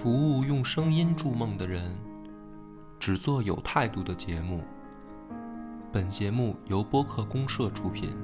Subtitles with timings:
[0.00, 1.82] 服务用声音筑梦的人，
[3.00, 4.62] 只做有态度的节目。
[5.92, 8.16] 本节目由播客公社出品。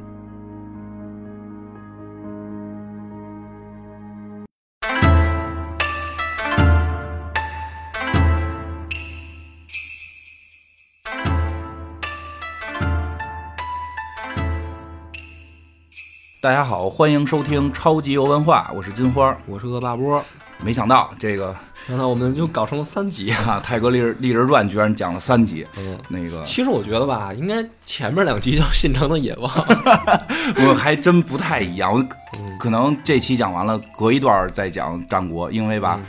[16.40, 19.36] 大家好，欢迎收听超级游文化，我是金花。
[19.44, 20.24] 我是恶霸波，
[20.62, 21.56] 没想到这个
[21.86, 23.30] 然后我们就搞成了三集。
[23.30, 29.50] 啊，《泰格立日立人传》居然讲了三集，嗯，那个其实我觉得吧，应该前面两集叫《信长的野望》。
[30.68, 32.00] 我还真不太一样，我
[32.40, 36.00] 嗯可能这期讲完了，隔一段再讲战国，因为吧，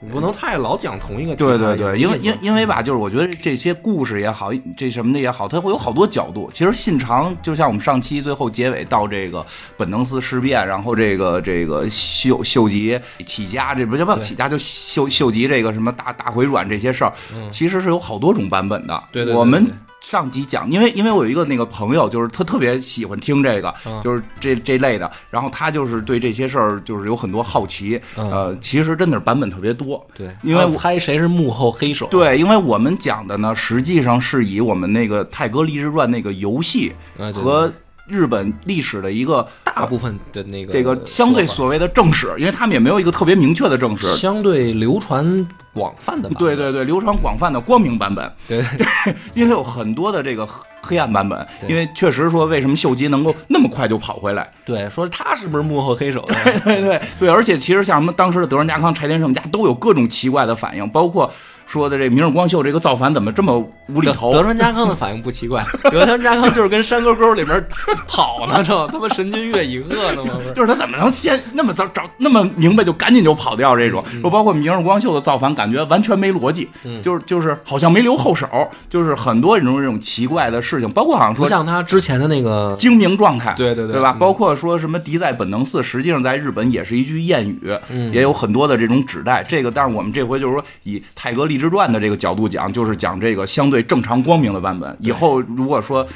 [0.00, 1.34] 你不能太老讲同一个。
[1.34, 6.48] 对对对，因为因因为吧，就是我觉得这些故事也好，这什么的也好，它会有好多角度。
[6.54, 9.44] 其实信长就像我们上期最后结尾到这个
[9.76, 19.02] 本能寺事变，然后这个这个秀秀吉起家，这不叫不对起家，就秀秀吉这个什么大大回转这些事儿，嗯其实是有好多种版本的。
[19.10, 30.04] 对对对我们对上集讲，因为因为我有一个那个朋友，就是他特别喜欢听这个，嗯就是这这类的，然后他就是对这些事儿就是有很多好奇，嗯呃，其实真的是版本特别多。
[30.14, 32.06] 对，因为我猜谁是幕后黑手。
[32.10, 36.92] 对，因为我们讲的呢，实际上是以我们那个《泰戈立志传》那个游戏
[37.34, 37.70] 和
[38.08, 44.06] 日本历史的一个大部分的那个这个相对所谓的正史，因为他们也没有一个特别明确的正史。
[44.16, 46.38] 相对流传广泛的版本。
[46.38, 48.64] 对对对，流传广泛的光明版本，对
[49.34, 51.46] 因为有很多的这个黑黑暗版本。
[51.68, 54.50] 因为确实说，为什么秀吉能够那么快就跑回来？
[54.64, 56.60] 对，说他是不是幕后黑手 对？
[56.60, 61.30] 对对对，而且其实像什么当时的德川家康、柴田胜家都有各种奇怪的反应，包括
[61.68, 64.32] 说的这明日光秀这个造反怎么这么无厘头？
[64.32, 67.62] 德川家康的反应不奇怪， 德川家康就是跟山沟沟里面
[68.06, 70.30] 跑呢，这他妈神君越以鹤呢吗？
[70.54, 74.02] 就是他怎么能先那么早找那么明白就赶紧就跑掉这种？
[74.22, 78.48] 说包括明日光秀的造反，感觉完全没逻辑，嗯就是就是好像没留后手，
[78.88, 84.14] 就是很多这种这种奇怪的事情，包括好像说不像他之前的那个精明状态，对对对对吧？
[84.16, 89.44] 嗯包括说什么敌在本能寺，实际上在日本也是一句谚语，嗯也有很多的这种指代。
[89.46, 94.96] 这个，但是我们这回就是说以《泰戈立志传》的这个角度讲，就是讲这个相对正常光明的版本。
[95.00, 96.06] 以后如果说。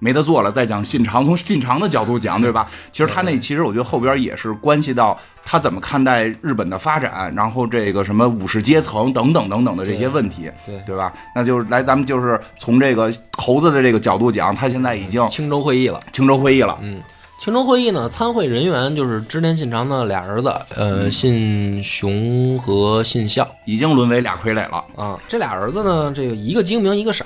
[0.00, 2.68] 没得做了，再讲信长，从信长的角度讲，对吧？
[2.92, 11.12] 其实他那其实我觉得后边也是关系到他怎么看待日本的发展，然后这个什么武士阶层等等等等的这些问题，对对吧？
[11.34, 15.98] 那就是来咱们就是从这个猴子的这个角度讲，他现在已经青州会议了。
[16.12, 17.02] 青州会议了，嗯，
[17.38, 25.16] 青州会议呢，参会人员就是织田信长的俩儿子，嗯呃，信雄和信孝已经沦为俩傀儡了啊。
[25.28, 27.24] 这俩儿子呢，这个一个精明，一个傻。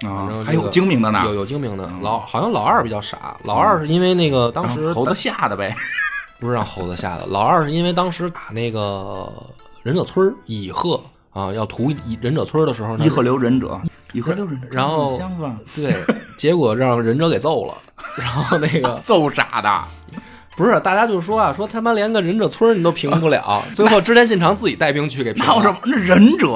[0.00, 5.74] 反啊正，还有精明的呢，有有精明的，老好像老二比较傻，老二是因为那个当时让猴子吓的呗，
[6.38, 9.28] 不是让猴子吓的，老二是因为当时打那个
[9.82, 11.02] 忍者村儿乙贺
[11.32, 13.76] 啊，要屠乙忍者村儿的时候呢，伊贺留忍者，
[14.12, 15.94] 伊贺留忍者，然后香吧，对，
[16.36, 17.74] 结果让忍者给揍了，
[18.16, 20.20] 然后那个 揍傻的，
[20.56, 25.78] 不是大家就说啊，说他妈连个忍者村你都平不了， 最后织田信长自己带兵去给平闹着了。
[25.84, 26.48] 那忍者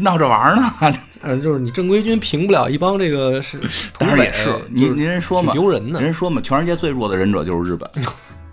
[0.00, 0.72] 闹着玩儿呢，
[1.22, 3.58] 嗯，就是你正规军平不了一帮这个是
[3.98, 7.88] 当然，也是，您您人说嘛，挺丢人呢人说嘛，全世界最弱的忍者就是日本，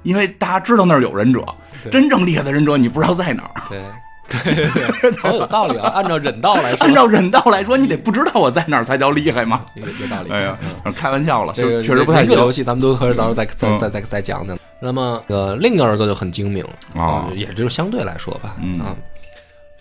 [0.03, 1.43] 因为大家知道那儿有忍者，
[1.91, 3.61] 真正厉害的忍者你不知道在哪儿。
[3.69, 3.81] 对
[4.29, 5.89] 对对对， 好有道理啊！
[5.93, 9.65] 按照忍道来说，按照忍道来说，你得不知道我在哪儿才叫厉害嘛。
[9.75, 10.31] 有有道理。
[10.31, 14.57] 哎呀嗯，开玩笑了，这个确实不太行游戏，咱们都可以到时候再再嗯再再再讲讲。
[14.79, 16.63] 那么，呃，另一个儿子就很精明
[16.95, 18.95] 哦啊，也就是相对来说吧，嗯啊，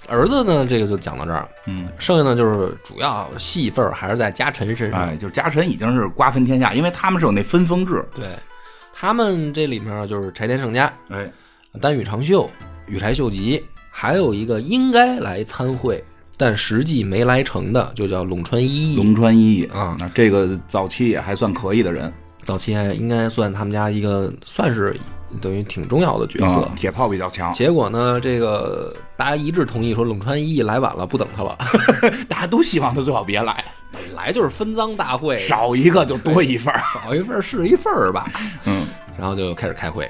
[0.09, 5.01] 儿子呢，这个就讲到这儿，嗯，剩下呢就是主要戏份还是在家臣身上。
[5.01, 8.05] 哎，就是家臣已经是瓜分天下，因为他们是有那分封制。
[8.15, 8.27] 对，
[8.93, 11.31] 他们这里面就是柴田胜家、哎，
[11.81, 12.49] 丹羽长秀、
[12.87, 13.65] 羽柴秀吉，
[13.95, 16.03] 还有一个应该来参会，
[16.39, 18.97] 但实际没来成的，就叫陇川一义。
[18.97, 22.11] 龙川一义啊那这个早期也还算可以的人，
[22.43, 24.99] 早期还应该算他们家一个算是
[25.41, 26.63] 等于挺重要的角色。
[26.63, 31.57] 啊铁炮比较强，结果呢，这个大家一致同意说陇川一义来晚了，不等他了。
[32.29, 33.63] 大家都希望他最好别来，
[33.93, 36.81] 本来就是分赃大会，少一个就多一份儿。
[36.95, 38.33] 少一份儿是一份儿吧。
[38.65, 38.87] 嗯
[39.19, 40.09] 然后就开始开会。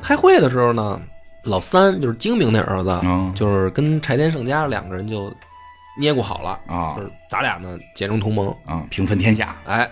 [0.00, 1.00] 开会的时候呢，
[1.46, 5.32] 老三就是精明那儿子，嗯就是跟柴田胜家两个人就
[5.98, 8.54] 捏咕好了，啊就是咱俩呢结成同盟。
[8.66, 9.56] 啊，平分天下。
[9.64, 9.88] 哎，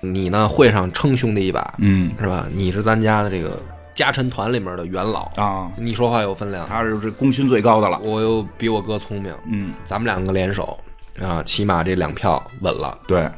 [0.00, 2.48] 你呢会上称兄弟一把，嗯是吧？
[2.52, 3.62] 你是咱家的这个
[3.94, 6.66] 家臣团里面的元老，啊，你说话有分量。
[6.68, 7.98] 他是这功勋最高的了。
[8.00, 10.76] 我又比我哥聪明，嗯，咱们两个联手
[11.22, 12.98] 啊，起码这两票稳了。
[13.06, 13.30] 对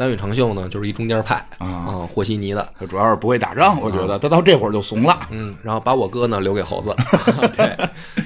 [0.00, 5.20] 丹羽长秀呢，就是一中间派啊，啊，和稀泥的，他主要是不会打仗，我觉得他到这会儿就怂了。
[5.30, 6.96] 嗯，然后把我哥呢留给猴子，
[7.54, 7.76] 对，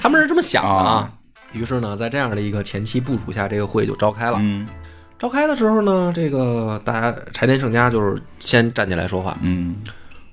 [0.01, 1.13] 他们是这么想的啊。
[1.53, 4.39] 于是呢，在这样的一个前期部署下，这个会就召开了。
[4.41, 4.65] 嗯
[5.19, 9.77] 召开的时候呢，这个大家柴田胜家就是先站起来说话，嗯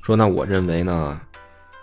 [0.03, 1.19] 说那我认为呢，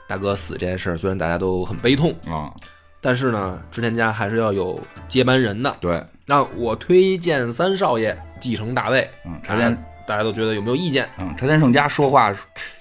[0.06, 2.54] 大哥死这件事虽然大家都很悲痛，啊，
[3.00, 5.74] 但是呢，织田家还是要有接班人的。
[5.80, 11.08] 对，那我推荐三少爷继承大位，嗯，柴田大家都觉得有没有意见？
[11.18, 12.34] 嗯，柴田胜家说话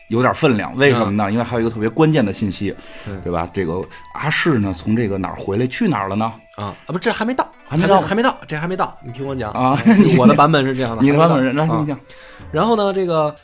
[0.09, 1.31] 有点分量，为什么呢？
[1.31, 2.73] 因为还有一个特别关键的信息，
[3.07, 3.49] 嗯对吧？
[3.53, 3.83] 这个
[4.13, 6.31] 阿市呢，从这个哪儿回来，去哪儿了呢？
[6.55, 11.99] 啊啊不，这还没到，还没到还没到，这还没到，你听我讲啊 嗯我的版本是这样的， 你的版本是，来你讲，
[12.51, 13.35] 然后呢，这个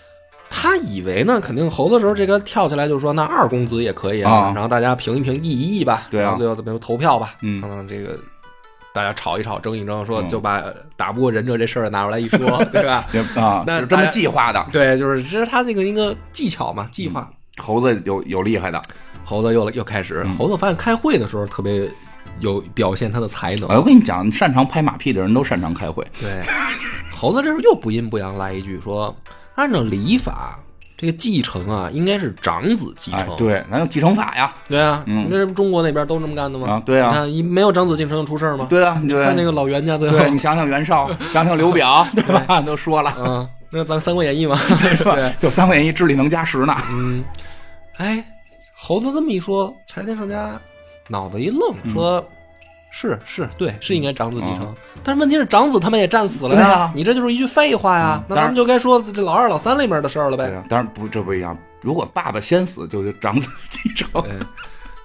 [0.50, 6.24] 他以为呢，肯定猴子时候这个跳起来就说，那二公子也可以啊然后大家评一评，议一议吧，对啊。
[6.24, 7.60] 然后最后怎么样投票吧，嗯。
[7.60, 8.18] 看看这个
[8.94, 10.30] 大家吵一吵，争一争，说嗯。
[10.30, 10.64] 就把
[10.96, 13.06] 打不过忍者这事儿拿出来一说， 对吧？
[13.14, 14.66] 也啊，那是这么家计划的。
[14.72, 17.30] 对，就是这是他那个一个技巧嘛，计划。
[17.58, 18.82] 猴子有有厉害的，
[19.24, 20.34] 猴子又又开始，嗯。
[20.36, 21.90] 猴子发现开会的时候特别
[22.40, 26.06] 有表现他的才能，哎，我跟你讲，擅长拍马屁的人都擅长开会。
[26.22, 26.42] 对，
[27.12, 29.16] 猴子这时候又不阴不阳来一句说，
[29.56, 30.58] 按照礼法，
[30.98, 33.20] 这个继承啊，应该是长子继承。
[33.20, 34.54] 哎，对，咱有继承法呀。
[34.68, 36.68] 对啊，嗯这中国那边都这么干的吗？
[36.74, 38.66] 啊对啊你看一没有长子继承就出事儿吗？
[38.70, 42.62] 对啊，对看那个老袁家最后，对你想想袁绍， 想想刘表， 对吧？
[42.62, 44.58] 都说了，嗯，那咱《三国演义》嘛，
[45.04, 46.76] 对，就《三国演义》智力能加十呢。
[46.92, 47.24] 嗯，
[47.98, 48.24] 哎，
[48.76, 50.60] 猴子这么一说，柴田胜家
[51.10, 52.26] 脑子一愣，嗯说。
[52.96, 54.72] 是是，对，是应该长子继承，
[55.04, 60.64] 但是问题是长子他们也战死了呀，你这就是一句废话呀，嗯那咱们就该说这老二、老三里面的事儿了呗。
[60.70, 61.58] 当然不，这不一样。
[61.82, 64.32] 如果爸爸先死，就是长子继承，对，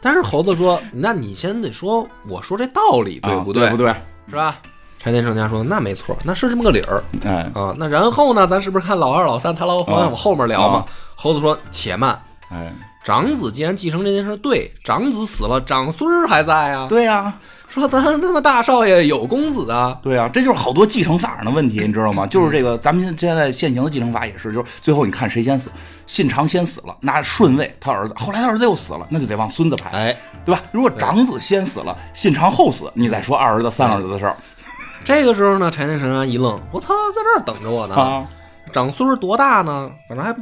[0.02, 3.70] 但是猴子说，那你先得说，我说这道理对不啊对？
[3.70, 3.94] 不对？
[4.28, 4.58] 是吧？
[4.98, 7.74] 柴田胜家说，那没错，那是这么个理儿哎啊。
[7.78, 10.86] 那然后呢，咱是不是看老二、老三，他老往往后面聊嘛啊？
[11.14, 12.20] 猴子说，且慢。
[12.50, 12.70] 哎，
[13.02, 16.86] 长子既然继承这件事对，长子死了，长孙儿还在啊。
[16.88, 17.32] 对呀，
[17.68, 22.26] 说咱他妈大少爷有公子啊，对啊，这就是好多继承法上的问题，你知道吗？
[22.30, 25.70] 就是这个，咱们现在现行的继承法也是，就是最后你看谁先死，
[26.06, 30.62] 信长先死了，那顺位他儿子，后来他儿子又死了，那就得往孙子排，哎，对吧？
[30.72, 34.34] 如果长子先死了，信长后死，你再说二儿子、三儿子的事儿
[35.04, 37.94] 这个时候呢，柴田神安一愣，我操，在这儿等着我呢。
[37.94, 38.26] 啊，
[38.72, 39.90] 长孙儿多大呢？
[40.08, 40.34] 反正还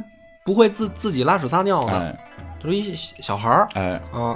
[0.43, 2.17] 不会自自己拉屎撒尿呢，哎
[2.59, 4.35] 就是一小小孩儿哎啊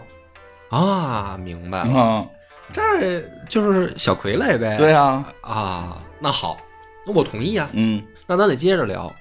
[0.70, 2.26] 啊，明白了，啊，
[2.72, 4.78] 这就是小傀儡呗。
[4.78, 6.58] 对啊，啊，那好，
[7.06, 7.70] 那我同意啊。
[7.74, 9.12] 嗯，那咱得接着聊。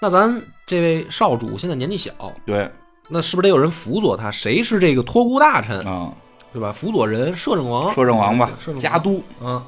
[0.00, 2.12] 那咱这位少主现在年纪小，
[2.44, 2.70] 对
[3.08, 4.30] 那是不是得有人辅佐他？
[4.30, 6.12] 谁是这个托孤大臣，啊，
[6.52, 6.72] 对吧？
[6.72, 9.62] 辅佐人摄政王，摄政王吧摄政，王家督嗯，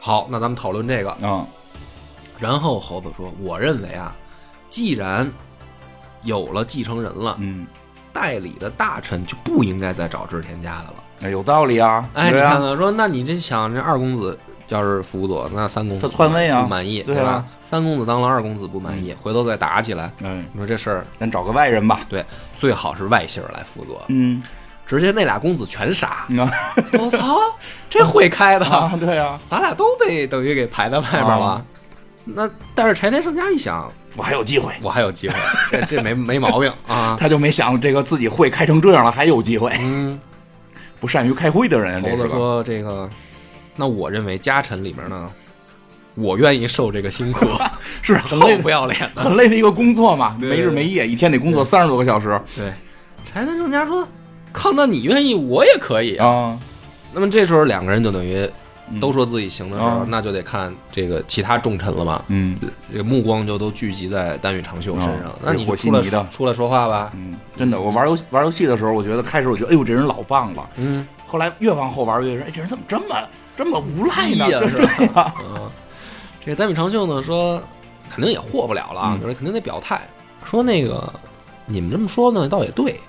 [0.00, 1.10] 好，那咱们讨论这个。
[1.26, 1.46] 啊，
[2.38, 4.16] 然后猴子说：“我认为啊，
[4.70, 5.30] 既然
[6.22, 7.66] 有了继承人了，嗯，
[8.12, 11.03] 代理的大臣就不应该再找织田家的了。
[11.24, 14.38] 哎有道理啊，哎，你看看，说那你这想这二公子
[14.68, 17.44] 要是辅佐，那三公子他篡位啊不满意，对啊吧？
[17.62, 22.22] 三公子当了二公子不满意，回头再打起来，嗯，你说这事儿咱找个外人吧，对，
[22.58, 24.42] 最好是外姓来辅佐，嗯，
[24.86, 26.26] 直接那俩公子全杀。
[26.38, 26.50] 啊
[26.98, 27.38] 我操，
[27.88, 31.44] 这会开的，啊，对呀，咱俩都被等于给排在外边了。
[31.46, 31.64] 啊
[32.26, 33.86] 那但是柴田胜家一想，
[34.16, 35.34] 我还有机会，我还有机会，
[35.70, 37.16] 这这没没毛病啊。
[37.20, 40.18] 他就没想这个自己会开成这样了，还有机会，嗯，
[41.04, 43.06] 不善于开会的人，猴子说这个，
[43.76, 45.30] 那我认为家臣里面呢，
[46.14, 47.44] 我愿意受这个辛苦，
[48.00, 48.98] 是很累不要脸。
[49.14, 49.20] 的。
[49.20, 52.40] 很累的一个工作嘛，对没日没夜，一天得工作三十多个小时。
[52.56, 52.72] 对，
[53.30, 54.08] 柴田胜家说，
[54.50, 56.26] 靠，那你愿意，我也可以啊。
[56.26, 56.58] 啊，
[57.12, 58.50] 那么这时候两个人就等于嗯
[59.00, 60.06] 都说自己行的时候，啊。
[60.08, 62.22] 那就得看这个其他重臣了嘛。
[62.28, 62.58] 嗯。
[62.92, 67.10] 这个目光就都聚集在丹羽长秀身上啊，那你就出来出来说话吧。
[67.14, 74.44] 嗯，真的，我玩游玩游戏的时候，我觉得开始我觉得，哎呦，这人老棒了，嗯，后来越往后玩越觉得，哎，这人怎么这么这么无赖呢？
[74.46, 74.60] 鸡呀。
[74.60, 75.06] 这是。
[75.08, 75.70] 吧，嗯，
[76.44, 77.62] 这个丹羽长秀呢说，
[78.10, 80.00] 肯定也获不了了就是肯定得表态，
[80.44, 81.12] 说那个
[81.66, 83.00] 你们这么说呢，倒也对。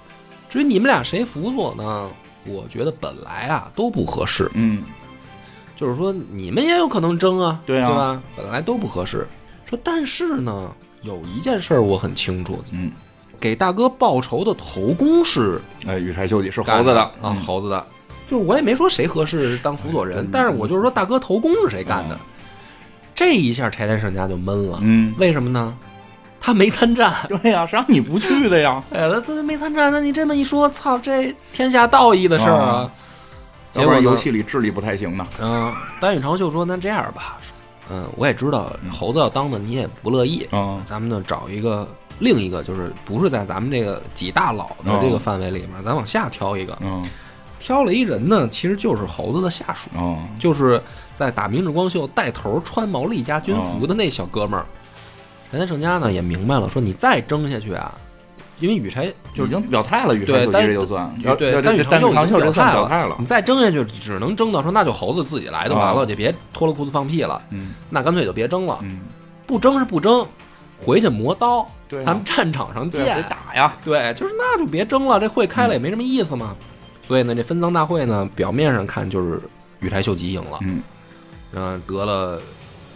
[0.50, 2.10] 至于你们俩谁辅佐呢，
[2.46, 4.82] 我觉得本来啊都不合适，嗯
[5.76, 8.22] 就是说你们也有可能争啊，对啊吧？
[8.36, 9.28] 本来都不合适。
[9.70, 12.92] 说但是呢，有一件事儿我很清楚，嗯，
[13.40, 17.86] 给大哥报仇的头功是哎，羽柴秀吉是猴子的啊，嗯猴子的。
[18.30, 22.20] 就是我也没说谁合适当辅佐人嗯，但是我就是说大哥头功是谁干的嗯。
[23.14, 25.76] 这一下柴田胜家就闷了，嗯，为什么呢？
[26.42, 28.84] 他没参战，对呀，谁让你不去的呀？
[28.94, 32.92] 哎，他他没参战，那你这么一说，操，这天下道义的事儿啊啊。
[33.82, 35.28] 结果游戏里智力不太行呢。
[35.42, 37.38] 嗯，丹羽长秀说：“那这样吧，
[37.92, 41.88] 嗯，我也知道猴子要当的你也不乐意，嗯咱们呢找一个
[42.20, 46.78] 另一个，就是不是在咱们这个几大佬的这个范围里面，咱往下挑一个。
[46.82, 47.04] 嗯
[47.58, 50.80] 挑了一人呢，其实就是猴子的下属，哦，就是
[51.16, 54.66] 在打明治光秀带头穿毛利家军服的那小哥们儿。
[55.52, 57.96] 柴田胜家呢也明白了，说你再争下去啊，
[58.60, 63.16] 因为羽柴就是已经表态了，羽柴秀对但这就算，但羽长秀已经表态了。
[63.20, 66.06] 你，再争下去，只能争到说那就猴子自己来就完了，啊。
[66.06, 67.42] 就别脱了裤子放屁了。
[67.50, 67.74] 嗯。
[67.90, 69.00] 那干脆就别争了，嗯，
[69.46, 70.26] 不争是不争，
[70.78, 73.24] 回去磨刀，咱们战场上见。
[73.30, 76.54] 打呀，对，就是那就别争了，这会开了也没什么意思嘛。
[77.04, 79.40] 所以呢，这分赃大会呢，表面上看就是
[79.80, 80.82] 羽柴秀吉赢了，嗯，
[81.54, 82.42] 嗯，得了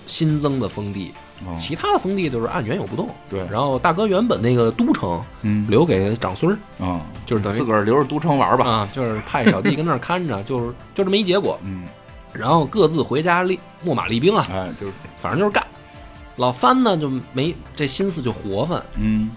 [0.10, 1.14] 新增的封地，
[1.46, 1.56] 哦。
[1.56, 3.08] 其他的封地就是按原有不动。
[3.30, 3.48] 对。
[3.50, 5.66] 然后大哥原本那个都城嗯。
[5.70, 11.60] 留给长孙儿，啊，就是等于自个儿留着都城玩吧，啊，就是派小弟跟那儿看着， 就是就这么一结果。
[11.64, 11.84] 嗯，
[12.34, 14.94] 然后各自回家立秣马立兵啊，哎，就是。
[15.16, 15.64] 反正就是干。
[16.38, 19.30] 老番呢就没这心思就活泛，嗯。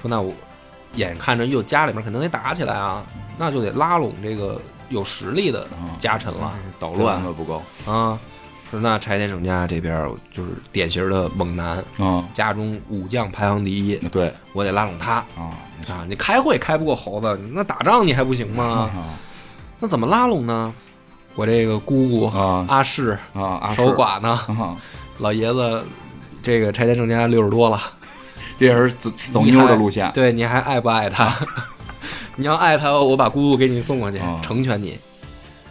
[0.00, 0.32] 说那我
[0.94, 3.04] 眼看着又家里面肯定得打起来啊，
[3.36, 4.58] 那就得拉拢这个
[4.88, 6.54] 有实力的啊家臣了。
[6.80, 8.18] 捣乱可不够，啊。
[8.70, 15.54] 说那柴田胜家这边就是典型的猛男，啊，家中武将排行第一，对我得拉拢他啊
[15.88, 16.04] 啊！
[16.08, 18.90] 你开会开不过猴子，那打仗你还不行吗？
[18.92, 19.14] 啊
[19.78, 20.72] 那怎么拉拢呢？
[21.34, 24.74] 我这个姑姑啊阿氏啊，守寡呢，啊，
[25.18, 25.84] 老爷子
[26.42, 27.80] 这个柴田胜家六十多了，
[28.58, 31.32] 这也是走走妞的路线，对，你还爱不爱他？
[32.36, 34.98] 你要爱他，我把姑姑给你送过去，啊成全你。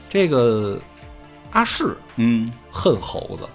[0.07, 0.79] 这个
[1.55, 3.47] 阿氏嗯，恨猴子，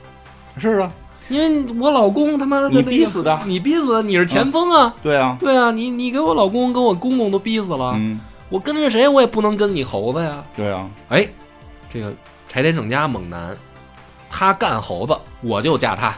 [0.57, 0.91] 是啊，
[1.29, 3.39] 因为我老公他妈的你那个逼死的。
[3.45, 4.95] 你逼死的，你是前锋啊！
[5.03, 10.43] 对啊，对啊，你你给我老公跟我公公都逼死了，嗯，我跟着谁我也不能跟你猴子呀！
[10.57, 11.29] 对啊，哎，
[11.93, 12.11] 这个
[12.49, 13.55] 柴田胜家猛男，
[14.31, 16.15] 他干猴子，我就嫁他。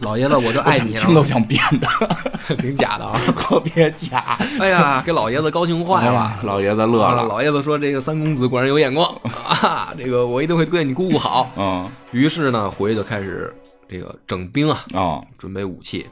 [0.00, 1.88] 老爷子，我就爱你啊听，都想编的，
[2.56, 3.20] 挺假的啊！
[3.36, 6.20] 特别假，哎呀，给老爷子高兴坏了。
[6.20, 9.06] 哎老爷子乐啊了，老爷子说：“这个三公子果然有眼光
[9.46, 9.92] 啊！
[9.98, 11.50] 这个我一定会对你姑姑好。
[11.56, 13.54] 嗯”于是呢，回去就开始
[13.88, 15.20] 这个整兵啊，啊。
[15.38, 16.06] 准备武器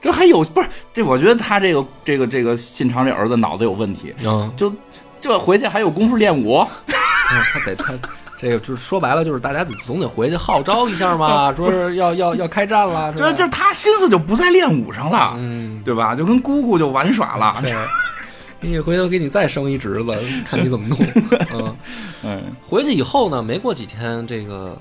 [0.00, 1.02] 这还有不是这？
[1.02, 4.50] 我觉得他这个这个这个信长这儿子脑子有问题，啊。
[4.56, 4.72] 就
[5.20, 6.58] 这回去还有功夫练武，
[6.88, 7.92] 嗯他得他
[8.40, 16.14] 这个就是说白了，就是大家总得回去号召一下嘛， 说是要要要开战了，这就是他心思就不在练武上了，嗯，对吧？
[16.16, 17.74] 就跟姑姑就玩耍了，对。
[18.62, 20.98] 你回头给你再生一侄子，看你怎么弄。
[21.52, 21.76] 嗯，
[22.24, 24.76] 嗯回去以后呢，没过几天，这个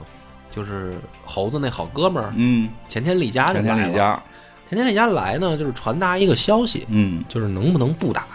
[0.53, 3.77] 就是猴子那好哥们儿嗯，前田利家就前来了。
[3.77, 4.23] 田李家，
[4.69, 8.25] 前田利家来呢，就是传达一个消息，嗯就是能不能不打，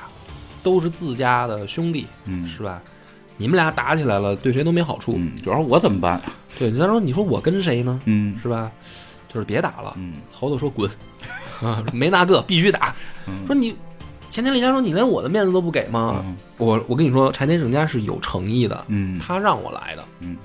[0.62, 2.80] 都是自家的兄弟，嗯是吧？
[3.36, 5.14] 你们俩打起来了，对谁都没好处。
[5.16, 6.20] 嗯，主要我怎么办？
[6.58, 8.00] 对，你再说，你说我跟谁呢？
[8.04, 8.70] 嗯是吧？
[9.32, 9.94] 就是别打了。
[9.96, 10.88] 嗯猴子说滚，
[11.60, 12.94] 啊 没那个必须打。
[13.26, 13.74] 嗯说你
[14.30, 16.22] 前田利家说你连我的面子都不给吗？
[16.24, 20.36] 嗯我我跟你说，柴田胜家是有诚意的，嗯他让我来的，嗯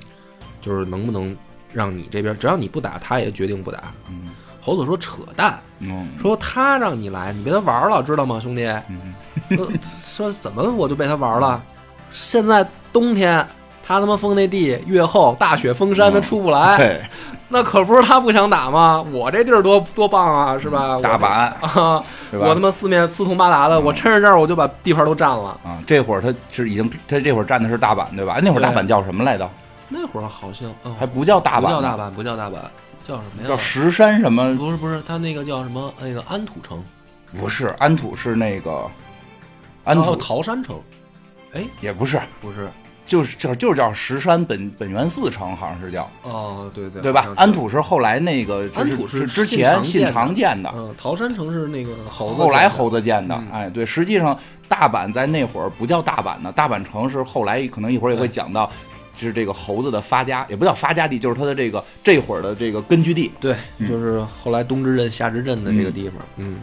[0.61, 1.35] 就是能不能
[1.71, 3.83] 让你这边，只要你不打，他也决定不打。
[4.09, 4.29] 嗯
[4.61, 8.65] 猴子说扯淡，嗯说他让你来，你被他玩了，知道吗，兄弟？
[8.89, 9.13] 嗯
[9.55, 9.69] 说
[10.01, 11.63] 说怎么我就被他玩了？
[12.11, 13.45] 现在冬天，
[13.85, 17.01] 他他妈封那地越厚，大雪封山，他出不来，对，
[17.47, 19.03] 那可不是他不想打吗？
[19.11, 20.99] 我这地儿多多棒啊，是吧？
[21.01, 21.27] 大阪
[21.61, 25.59] 啊，我他妈四面四通八达的，我趁着这儿我就把地盘都占了。
[25.63, 28.39] 啊，这会儿他是已经他这会儿占的是大阪对吧？
[28.41, 29.49] 那会儿大阪叫什么来着？
[29.87, 32.53] 那会儿好像、嗯还不叫大阪，不叫大，阪，不叫大阪，
[33.03, 33.47] 叫什么呀？
[33.47, 34.55] 叫石山什么？
[34.55, 35.91] 不是不是，他那个叫什么？
[35.99, 36.83] 那个安土城，
[37.39, 38.85] 不是安土是那个
[39.83, 40.79] 安哦土桃山城，
[41.53, 42.69] 哎，也不是，不是，
[43.05, 53.47] 就是叫就是叫石山本本源寺城，好像是叫哦，对对对吧安土是后来那个就安土是是之前信长建的嗯，桃山城是那个猴子后来猴子建的嗯。
[53.51, 54.37] 哎，对，实际上
[54.67, 58.71] 大阪在那会儿不叫大阪呢，大阪城是后来可能一会儿也会讲到。
[59.21, 63.29] 是这个猴子的发家，也不叫发家地，就是他的这个这会儿的这个根据地。
[63.37, 66.13] 对，就是后来东之镇、夏之镇的这个地方。
[66.37, 66.55] 嗯，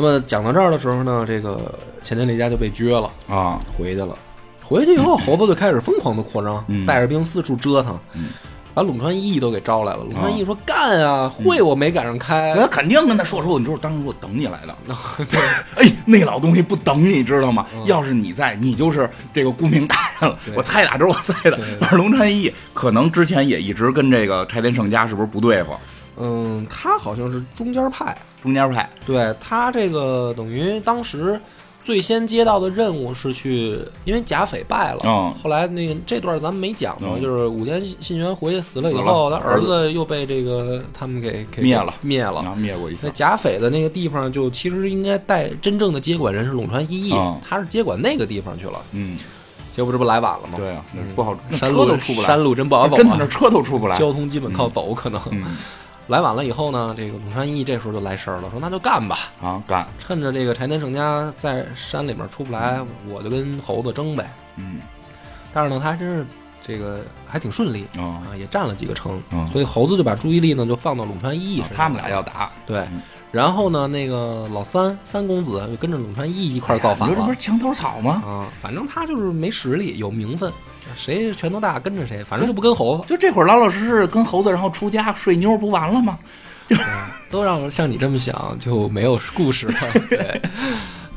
[0.00, 1.74] 那么讲到这儿的时候呢，这个
[2.04, 4.16] 前田利家就被撅了，啊，回去了。
[4.62, 8.28] 回去以后，猴子就开始疯狂的扩张，嗯带着兵四处折腾，嗯
[8.74, 10.04] 把陇川义都给招来了。
[10.08, 12.54] 陇川义说：“干啊，会我没赶上开。
[12.56, 14.94] 那肯定跟他说说，你知道当时我等你来的。
[15.74, 17.66] 哎，那老东西不等你，知道吗？
[17.86, 20.38] 要是你在，你就是这个顾命大人了。
[20.54, 21.76] 我猜打这是我猜的对。
[21.80, 25.72] 反正龙川义可能之前也一直跟这个柴田胜家是不是不对付？
[26.18, 28.88] 嗯，他好像是中间派，中间派。
[29.06, 31.40] 对他这个等于当时
[31.82, 35.32] 最先接到的任务是去，因为贾匪败了，嗯。
[35.42, 37.22] 后来那个这段咱们没讲嘛，嗯。
[37.22, 39.90] 就是武田信玄回去死了以后，他儿子。
[39.92, 41.94] 又被这个他们给给灭了。
[42.02, 42.40] 灭了。
[42.40, 43.14] 啊，灭过一那次。
[43.14, 47.40] 甲斐的那个地方，就其实应该带真正的接管人是陇川一义，嗯。
[47.48, 48.82] 他是接管那个地方去了。
[48.92, 49.16] 嗯。
[49.72, 50.54] 结果这不来晚了吗？
[50.56, 52.98] 对啊，那不好，山路都出不来，山路真不好走啊。
[52.98, 53.96] 真的那，车都出不来。
[53.96, 55.22] 交通基本靠走，可能。
[55.30, 55.56] 嗯
[56.08, 64.28] 来晚了以后呢，这个鲁山一这时候就来事儿了，说那就干吧，啊，干，趁着这个柴田胜家在山里面出不来，我就跟猴子争呗。
[64.56, 64.80] 嗯。
[65.52, 66.26] 但是呢，他还真是
[66.62, 71.76] 这个还挺顺利啊，啊，也占了几个城，嗯所以猴子就把注意力呢就放到鲁川一身上了。
[71.76, 72.78] 他们俩要打，对。
[72.92, 77.08] 嗯，然后呢，那个老三三公子就跟着鲁川一一块儿造反了。
[77.08, 78.22] 你说这不是墙头草吗？
[78.24, 78.48] 啊。
[78.62, 80.50] 反正他就是没实力，有名分，
[80.96, 86.18] 谁拳头大跟着谁，反正就不跟猴子，就这会儿老老实实跟猴子，然后出家睡妞不完了吗？
[87.30, 89.74] 都让像你这么想就没有故事了。
[90.10, 90.40] 对。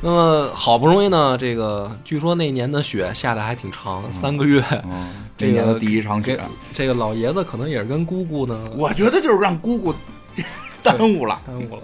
[0.04, 4.64] 那么好不容易呢，这个据说那年的雪下的还挺长，三个月。
[4.86, 6.42] 嗯，这年的第一场给雪，
[6.74, 9.94] 这个老爷子可能也是跟姑姑呢我觉得就是让姑姑
[10.82, 11.40] 耽误了。
[11.46, 11.84] 耽误了，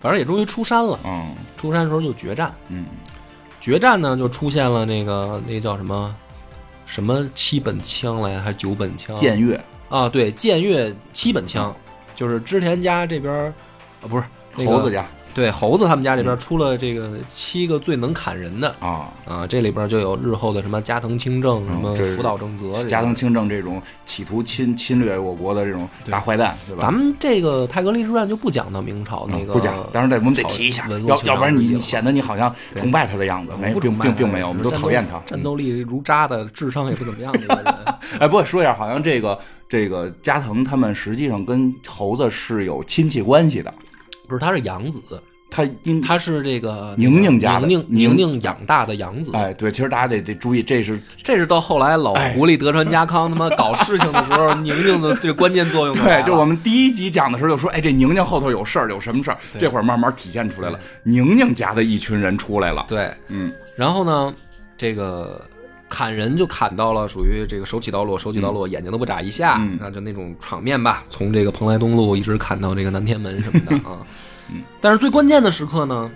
[0.00, 0.96] 反正也终于出山了。
[1.04, 2.86] 嗯出山的时候就决战，嗯
[3.60, 6.14] 决战呢就出现了那个那叫什么
[6.86, 9.14] 什么七本枪来还是九本枪？
[9.16, 9.62] 剑月。
[9.88, 11.74] 啊，对，剑月七本枪，
[12.14, 13.52] 就是织田家这边啊
[14.08, 14.24] 不是、
[14.56, 18.74] 那个猴子家对猴子他们家里边出了这个七个最能砍人的。
[18.80, 26.80] 啊，啊，这里边就有日后的什么加藤清正、什么福岛正则，加藤清正这种企图侵侵略我国的这种大坏蛋，对吧？
[26.80, 35.20] 咱们这个泰格立志传就不讲到明朝那个，嗯不讲，但是得我们得提一下，要要不然你你显得你好像崇拜他的样子，没并并并没有，我们都讨厌他。
[35.26, 37.64] 战斗力如渣的，智商也不怎么样的一个人。
[38.20, 39.38] 哎，不过说一下，好像这个
[39.68, 43.74] 这个加藤他们实际上跟猴子是有亲戚关系的，
[44.28, 45.00] 不是，他是养子，
[45.50, 49.30] 他因他是这个宁宁家的宁宁宁养大的养子。
[49.34, 56.22] 哎对，其实大家得得注意，这是这是到后来老哎狐狸德川家康他妈搞事情的时候， 宁宁的最关键作用对，了。
[56.24, 59.38] 就我们第一集讲的时候就说，哎，这宁宁后头有事儿，有什么事儿？
[59.52, 62.84] 对这会儿慢慢体现出来了，宁宁家的一群人出来了。
[62.88, 64.34] 对，嗯然后呢，
[64.76, 65.40] 这个
[65.88, 71.04] 砍人就砍到了属于这个手起刀落，手起刀落，眼睛都不眨一下，嗯那就那种场面吧。
[71.08, 73.98] 从这个蓬莱东路一直砍到这个南天门什么的啊。
[74.50, 76.10] 嗯但是最关键的时刻呢，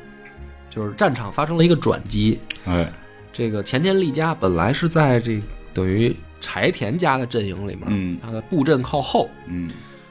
[0.68, 2.38] 就是战场发生了一个转机。
[2.64, 2.92] 哎，
[3.32, 5.42] 这个前田利家本来是在这
[5.74, 9.70] 等于柴田家的阵营里面，嗯他的布阵靠后，嗯，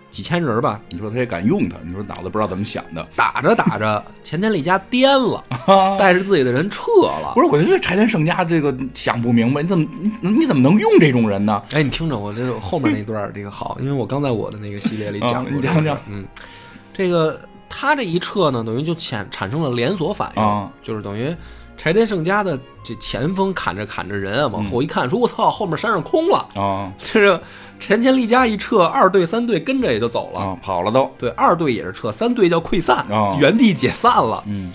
[0.10, 3.08] 几千人吧，你说他也敢用他，你说脑子不知道怎么想的。
[3.16, 5.44] 打着打着， 前田利家颠了，
[6.00, 7.42] 带着自己的人撤了不。
[7.42, 9.88] 是，我觉得柴田胜家这个想不明白，你怎么
[10.22, 11.62] 你你怎么能用这种人呢？
[11.72, 15.98] 哎，你听着，我这后面那段儿这个好， 因为我刚在我的那个系列里讲过、啊你讲讲。
[16.10, 16.26] 嗯，
[16.94, 21.36] 这个他这一撤呢，等于就产产生了连锁反应，啊就是等于
[21.80, 26.46] 柴田胜家的这前锋砍着砍着人啊，往后一看，说我操，后面山上空了。
[26.56, 27.42] 啊这个
[27.80, 30.42] 前田利家一撤，二队三队跟着也就走了。
[30.42, 31.10] 啊，跑了都。
[31.18, 34.44] 对，二队也是撤，三队叫溃散，哦原地解散了。
[34.46, 34.74] 嗯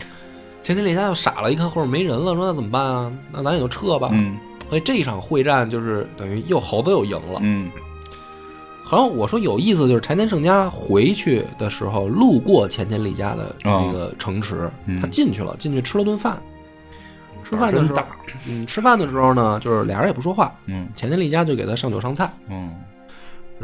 [0.63, 3.13] 前田利家就傻了，一看后面没人了，说那怎么办啊？
[3.31, 4.09] 那咱也就撤吧。
[4.13, 4.39] 嗯
[4.71, 7.39] 所以这一场会战就是等于又猴子又赢了。
[7.43, 7.71] 嗯
[8.83, 16.43] 好像我说有意思，就是柴田胜家回去的时候路过前田利家的那个城池，嗯他进去了，进去吃了顿饭。
[17.45, 18.03] 吃饭的时候，
[18.49, 20.89] 嗯，吃饭的时候呢，就是俩人也不说话，嗯。
[20.97, 22.75] 前田利家就给他上酒上菜，嗯，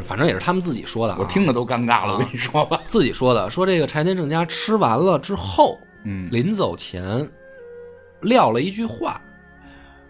[0.03, 2.79] 反正也是他们自己说的、啊，我听着都尴尬了，啊我跟你说吧。
[2.87, 6.29] 自己说的，说这个柴田正家吃完了之后，嗯。
[6.31, 7.27] 临走前
[8.21, 9.19] 撂了一句话，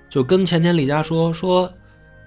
[0.10, 1.71] 就跟前田利家说说，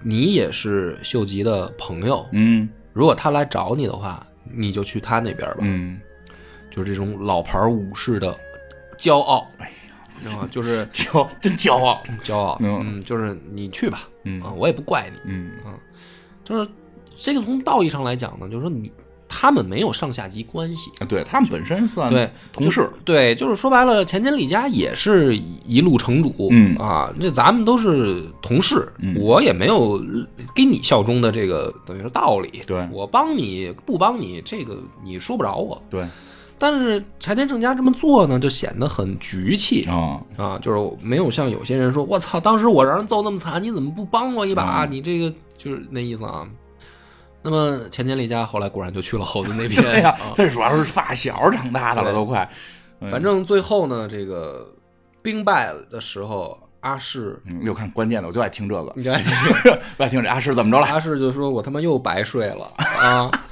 [0.01, 2.67] 你也是秀吉的朋友，嗯。
[2.93, 5.57] 如果他来找你的话，你就去他那边吧。
[5.61, 5.99] 嗯，
[6.71, 8.33] 就是这种老牌武士的
[8.97, 9.69] 骄傲，哎
[10.15, 10.47] 呀，知道吗？
[10.51, 12.01] 就是 骄真骄傲。
[12.23, 15.51] 骄傲，嗯嗯，就是你去吧，嗯啊，我也不怪你，嗯
[16.43, 16.69] 就是
[17.15, 18.91] 这个从道义上来讲呢，就是说你
[19.27, 22.87] 他们没有上下级关系，啊，对他们本身算对同事。
[23.03, 29.99] 对，就是说白了，前田利家也是一路城主，嗯啊，这咱们都是同事，嗯我也没有
[30.53, 35.81] 给你效忠的这个等于说道理，对我帮你不帮你，这个你说不着我。
[35.89, 36.05] 对
[36.57, 39.81] 但是柴田正家这么做呢，就显得很局气。
[39.89, 44.85] 啊，啊，就是没有像有些人说，我操，当时我让人揍那么惨，你怎么不帮我一把？
[44.85, 44.91] 嗯。
[44.91, 46.47] 你这个就是那意思啊。
[47.41, 52.49] 那么前田利家后来果然就去了猴子那边， 哎呀啊，这主要是发小长大的了，都快。
[53.01, 53.11] 嗯。
[53.11, 54.67] 反正最后呢，这个
[55.21, 59.33] 兵败的时候，阿市，嗯，又看关键的，我就爱听这个，你爱听
[59.97, 60.87] 爱听这 阿市怎么着了？
[60.87, 63.29] 阿市就说我他妈又白睡了啊，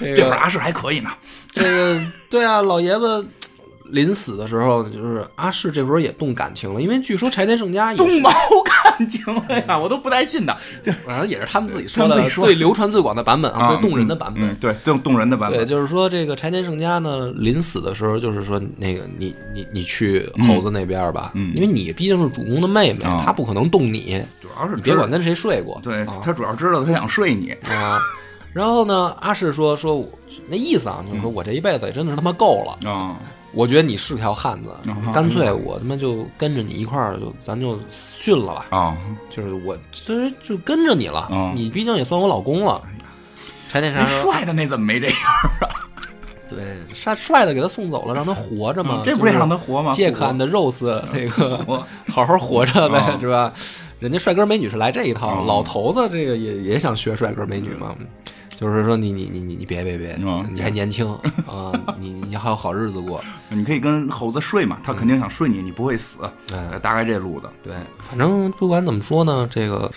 [0.00, 1.10] 这会儿阿诗还可以呢。
[1.52, 3.26] 这个对啊，老爷子。
[3.92, 8.30] 临死的时候，就是阿市这时候也动感情了，因为据说柴田胜家也是动毛
[8.62, 10.56] 感情了呀，我都不带信的。
[10.80, 14.44] 就反正也是他们自己说的最流传最广的版本啊，最动人的版本。
[14.44, 15.66] 嗯，对，最动人的版对，本。
[15.66, 27.50] 就是说这个柴田胜家呢，临死的时候，就是说那个你你你去猴子那边吧，嗯因为你毕竟是主公的妹妹，啊他不可能动你，主要是你别管跟谁睡过，对啊他主要知道他想睡你。
[27.64, 27.98] 啊。
[28.52, 30.08] 然后呢，阿世说说我
[30.48, 33.16] 那意思啊，就是说我这一辈子也真的是他妈够了，啊
[33.52, 38.96] 我觉得你是条汉子，啊干脆我他妈就跟着你一块儿就咱就训了吧，啊！
[39.28, 42.80] 就是我这就跟着你了，啊你毕竟也算我老公了。
[43.68, 45.16] 柴田那山说帅的那怎么没这样
[45.62, 45.66] 啊
[46.48, 48.98] ？：“对，帅帅的给他送走了，让他活着嘛。
[48.98, 49.92] 嗯这不是让他活吗？
[49.92, 51.56] 杰克安的 Rose 这个
[52.08, 53.52] 好好活着呗，啊是吧？
[53.98, 57.94] 人家帅哥美女是来这一套，啊老头子这个也也想学帅哥美女嘛。
[58.60, 61.10] 就是说你你你你你别别别，啊你还年轻
[61.46, 63.24] 啊，你你还有好日子过。
[63.48, 66.18] 你可以跟猴子睡嘛，他肯定想睡你，你不会死。
[66.52, 69.90] 哎，大概这路子，对，反正不管怎么说呢，这个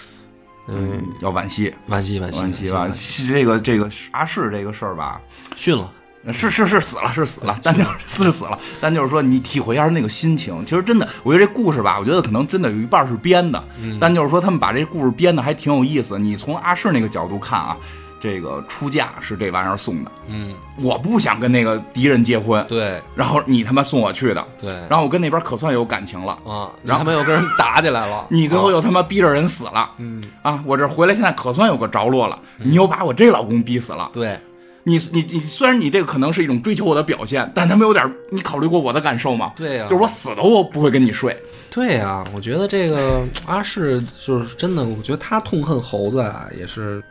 [0.69, 2.87] 嗯，要惋惜，惋惜惋惜惋惜吧。
[2.87, 5.19] 惋惜这个这个阿世这个事儿吧，
[5.57, 5.91] 训了，
[6.31, 10.65] 是是是死了是死了， 但就是是死了，但就是说你体会一下那个心情。
[10.65, 13.61] 其实真的，我觉得这故事吧，我觉得可能真的有一半是编的，
[13.99, 16.17] 但就是说他们把这故事编的还挺有意思。
[16.17, 17.75] 你从阿世那个角度看啊，
[18.23, 26.31] 这个出嫁是这玩意儿送的，嗯，我不想跟那个敌人结婚，对然后你他妈送我去的，对，然后我跟那边可算有感情了。
[26.45, 30.63] 啊，然后他妈又跟人打起来了， 你最后啊又他妈逼着人死了，嗯，啊！
[30.65, 34.09] 我这回来现在可算有个着落了，你又把我这老公逼死了。
[34.13, 34.39] 对。
[34.85, 39.53] 你你你，虽然你这个可能是一种追求我的表现，但他们有点，你考虑过我的感受吗？
[39.55, 41.41] 对呀就是我死了我不会跟你睡。
[41.71, 47.01] 对呀、我觉得这个阿世就是真的，我觉得他痛恨猴子啊，也是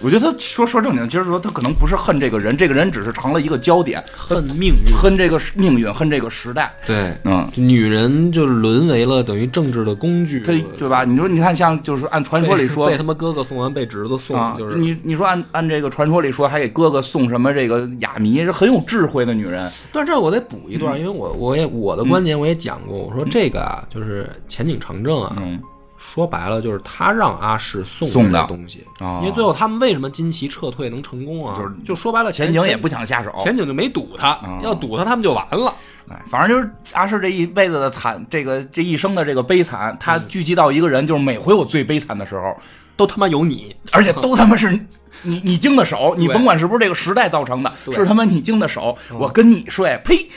[0.00, 4.94] 我觉得他说说正经，其实说他可能不是恨这个人，这个人只是成了一个焦点，恨命运。
[4.96, 6.74] 恨这个命运，恨这个时代。
[6.86, 11.04] 对，嗯，女人就沦为了等于政治的工具，对对吧？
[11.04, 19.70] 你说，你看，像就是按传说里说 被他妈哥哥送完，被侄子送，啊，就是你你说按按这个传说里说，还给哥哥送什么这个哑谜，是很有智慧的女人。
[19.92, 25.60] 但是这我得补一段，因为我我也我的观点我也讲过，我说这个啊，就是前景长政啊，嗯
[26.06, 31.56] 说白了就是他让阿世送送的东西，哦因为最后他们为什么金旗撤退能成功啊？
[31.56, 35.74] 就是就说白了，前景也不想下手，前景就没堵他，嗯要堵他他们就完了。
[36.10, 42.54] 哎，反正就是阿世这一辈子的惨，这个这一生的这个悲惨，他聚集到一个人，就是每回我最悲惨的时候，
[42.96, 44.70] 都他妈有你，而且都他妈是
[45.22, 50.28] 你你经的手，你甭管是不是这个时代造成的，是他妈你经的手，我跟你睡，呸！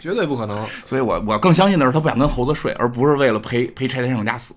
[0.00, 0.64] 绝对不可能。
[0.86, 4.54] 所以我我更相信的是他不想跟猴子睡，而不是为了陪陪柴田胜家死。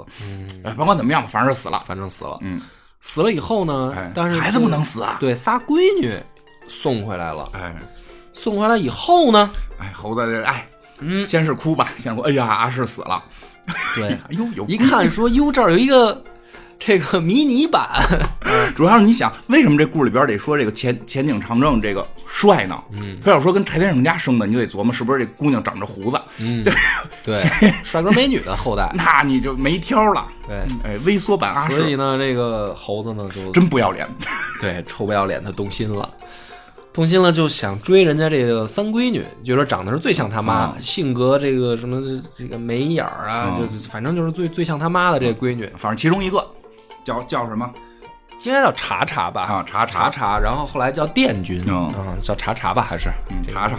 [0.63, 1.83] 哎，甭管怎么样吧，反正是死了。
[1.85, 2.61] 反正死了，嗯，
[3.01, 5.17] 死了以后呢哎，但是孩子不能死啊。
[5.19, 6.15] 对，仨闺女
[6.67, 7.75] 送回来了，哎。
[8.33, 10.65] 送回来以后呢，哎，猴子这哎，
[10.99, 13.21] 嗯，先是哭吧，先哭，哎呀，阿是死了。
[13.93, 16.23] 对， 哎呦，有一看说哟，这儿有一个
[16.83, 17.87] 这个迷你版，
[18.75, 22.83] 主要是你想，为什么这故事里边得说这个前前景长政这个帅呢？
[22.93, 23.19] 嗯。
[23.23, 26.63] 他要说跟柴田胜家生的，你就得琢磨是不是这姑娘长着胡子，嗯，
[27.23, 27.35] 对，
[27.85, 30.27] 帅哥美女的后代，那你就没挑了。
[30.47, 34.07] 对，哎，微缩版阿世所以呢，这个猴子呢就真不要脸。
[34.59, 36.09] 对臭不要脸，他动心了。
[36.91, 40.77] 动心了就想追人家这个三闺女，觉得长得是最像他妈，啊。
[40.81, 42.01] 性格这个什么
[42.35, 43.57] 这个眉眼儿啊，啊。
[43.61, 46.45] 就是反正就是最最像他妈的这个闺女，反正其中一个
[47.03, 47.69] 叫叫什么
[48.43, 49.41] 应该叫查查吧？
[49.43, 49.63] 啊？
[49.67, 53.75] 查查查，然后后来叫殿军，嗯啊，叫查查吧，还是嗯这个查查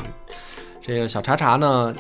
[0.81, 1.95] 这个小查查呢，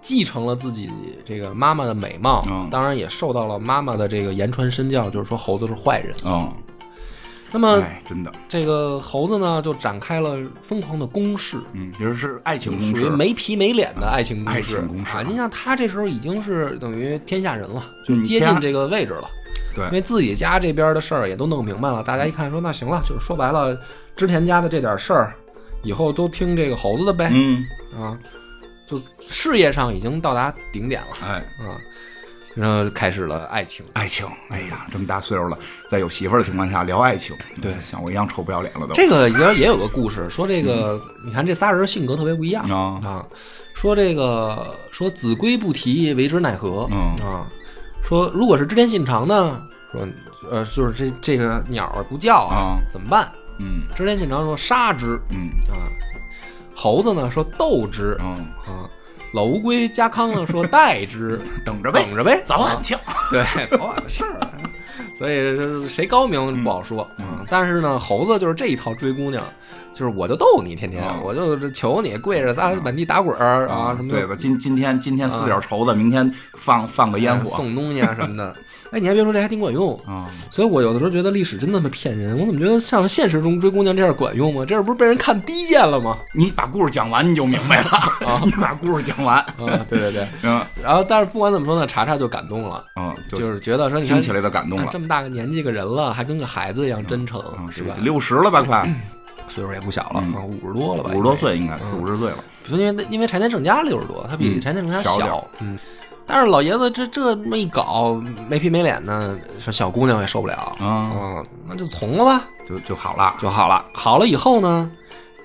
[0.00, 0.90] 继承了自己
[1.24, 6.14] 这个妈妈的美貌，嗯当然也受到了妈妈的这个言传身教，就是说猴子是坏人。
[6.24, 6.50] 嗯，
[7.52, 13.08] 那么哎，真的，这个猴子呢，就展开了疯狂的攻势，嗯，其实是爱情公属于。
[13.10, 15.22] 没皮没脸的爱情攻势爱势情攻势啊！
[15.26, 19.28] 你像他这时候已经是等于天下人了，就嗯接近这个位置了。
[19.74, 19.84] 对。
[19.86, 23.78] 因为自己家这边的事儿也都弄明白了，大家一看说那行了，就是说白了，
[24.16, 25.34] 织田家的这点事儿，
[25.82, 27.64] 以后都听这个猴子的呗，嗯，
[27.98, 28.18] 啊，
[28.86, 31.80] 就事业上已经到达顶点了哎，啊，
[32.54, 33.84] 然后开始了爱情。
[33.94, 35.58] 爱情，哎呀，这么大岁数了，
[35.88, 37.72] 在有媳妇儿的情况下聊爱情，对。
[37.80, 38.92] 像我一样臭不要脸了都。
[38.92, 43.00] 这个也也有个故事，说这个、你看这仨人性格特别不一样啊。
[43.04, 43.26] 啊，
[43.74, 46.88] 说这个说子规不提，为之奈何？
[46.92, 47.16] 嗯。
[47.26, 47.50] 啊，
[48.04, 50.06] 说如果是织田信长呢，说
[50.50, 53.32] 呃就是这这个鸟儿不叫啊怎么办？
[53.58, 53.82] 嗯。
[53.94, 55.48] 织田信长说杀之嗯。
[55.72, 55.88] 啊，
[56.74, 58.34] 猴子呢说斗之嗯，
[58.66, 58.84] 啊，
[59.32, 62.96] 老乌龟家康呢说待之， 等着呗，等着呗，啊早晚庆。
[63.30, 64.38] 对，早晚的事儿。
[65.16, 67.02] 所以谁高明不好说。
[67.18, 67.33] 啊。
[67.48, 69.42] 但是呢，猴子就是这一套追姑娘，
[69.92, 74.34] 就是我就逗你，天天、啊我就求你跪着仨满地打滚儿啊什么的，对吧？
[74.38, 78.54] 今今天今天撕点绸子，明天放放个烟火送东西啊什么的。
[78.90, 79.96] 哎，你还别说，这还挺管用。
[80.06, 84.64] 啊，所以我有的时候觉得历史真他妈骗人，我怎么觉得像现实中追姑娘这样管用吗？
[84.64, 86.18] 这不是被人看低贱了吗？
[86.34, 87.90] 你把故事讲完你就明白了，
[88.26, 90.28] 啊你把故事讲完，啊，对对对。
[90.42, 97.96] 嗯然后，但是不管怎么说呢，查查就感动了，嗯，就就是觉得说你听起来的感动了啊这，么大个年纪个人了，还跟个孩子一样真诚，嗯是吧？
[98.00, 98.88] 六十了吧，快
[99.48, 100.24] 岁数也不小了，
[100.62, 101.10] 五十多了吧？
[101.12, 105.78] 五十多岁应该四五十岁了，因为因为因为柴田胜家六十多，他比嗯柴田胜家小嗯。
[106.26, 108.18] 但是老爷子这这么一搞，
[108.48, 113.84] 没皮没脸的，说小姑娘也受不了，啊，嗯，那就从了吧，就就好了，就好了。
[113.92, 114.90] 好了以后呢，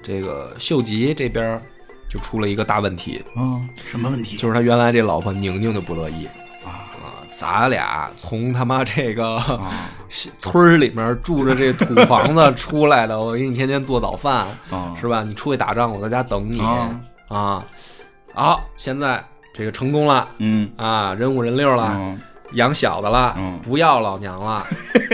[0.01, 1.61] 这个秀吉这边
[2.09, 4.37] 就出了一个大问题，嗯，什么问题？
[4.37, 6.29] 就是他原来这老婆宁宁就不乐意
[7.31, 9.71] 咱俩从他妈这个啊。
[10.09, 15.23] 村儿里面住着这土房子出来的，我给你天天做早饭，啊，是吧？
[15.23, 16.59] 你出去打仗，我在家等你。
[16.59, 16.99] 啊。
[17.27, 17.63] 啊。
[18.33, 20.27] 好，现在这个成功了。
[20.39, 20.69] 嗯。
[20.77, 22.19] 啊，人五人六了，嗯。
[22.53, 23.59] 养小的了，嗯。
[23.61, 24.65] 不要老娘了，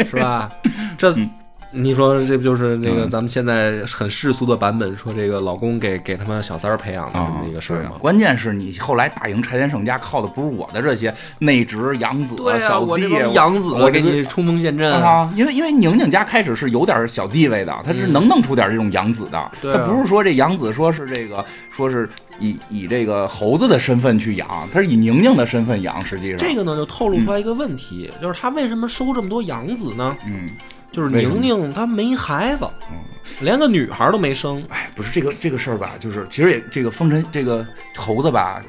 [0.09, 0.49] 是吧？
[0.97, 1.29] 这 嗯
[1.75, 3.09] 你说这不就是那个嗯。
[3.09, 7.91] 咱们现在很世俗的版本，说这个老公给给他们小三儿培养的这啊么一个事儿吗？
[7.99, 22.09] 关键是你后来打赢柴田胜家靠的不是我的这些内侄养子、小弟、啊养子我给你冲锋陷阵，啊，因为因为宁宁家开始是有点小地位的，他是能弄出点这种养子的，他不是说这养子说是这个说是
[22.39, 26.37] 以以这个猴子的身份去养，他是以宁宁的身份养，实际上。
[26.37, 30.15] 这个呢就透露出来一个问题，就是他为什么收这么多养子呢？
[30.25, 30.49] 嗯
[30.95, 32.97] 就是宁宁她没孩子，嗯。
[33.41, 34.63] 连个女孩都没生。
[34.69, 38.61] 哎，不是这个这个事儿吧，就是其实也这个风尘这个猴子吧，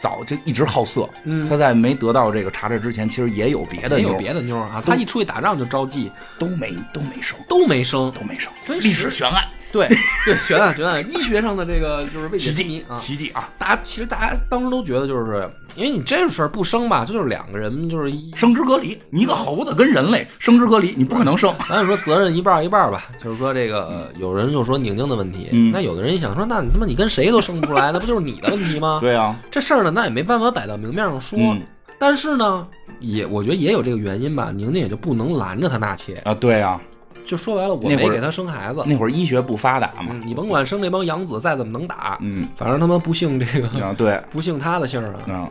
[0.00, 1.08] 早就一直好色。
[1.24, 8.12] 嗯他在没得到这个查查之前，其实也有别的妞，也有别的妞啊，他一出去打仗就招妓，都没都没生，都没生。
[8.12, 8.52] 都没生。
[8.66, 9.42] 所以历史悬案，
[9.72, 9.88] 对
[10.26, 12.98] 对，悬案悬案，医学上的这个就是未解奇迹之谜啊。
[12.98, 13.48] 奇迹啊！
[13.58, 21.54] 大家其实大家当时都觉得，就是因为你这事儿不生吧，这就是两个人就是一，生殖隔离，你一个猴子跟人类生殖隔离，你不可能生。
[21.68, 23.06] 咱就说责任一半儿一半儿吧。
[23.22, 28.98] 就是说这个呃有人就说宁宁的问题，嗯那有的人一想说，那你他妈你跟谁都生不出来，那不就是你的问题吗？
[29.00, 31.38] 对啊，这事儿呢，那也没办法摆到明面上说。
[31.38, 31.62] 嗯
[31.98, 32.66] 但是呢，
[32.98, 36.14] 也我觉得也有这个原因吧，宁宁也就不能拦着他纳妾。
[36.24, 36.80] 啊，对啊，
[37.26, 45.20] 就说白了，我没给他生孩子，那会儿医学不发达嘛，嗯，你甭管生那帮养子再怎么能打，嗯反正他们不姓这个，啊，对，不姓他的姓儿啊。
[45.28, 45.50] 嗯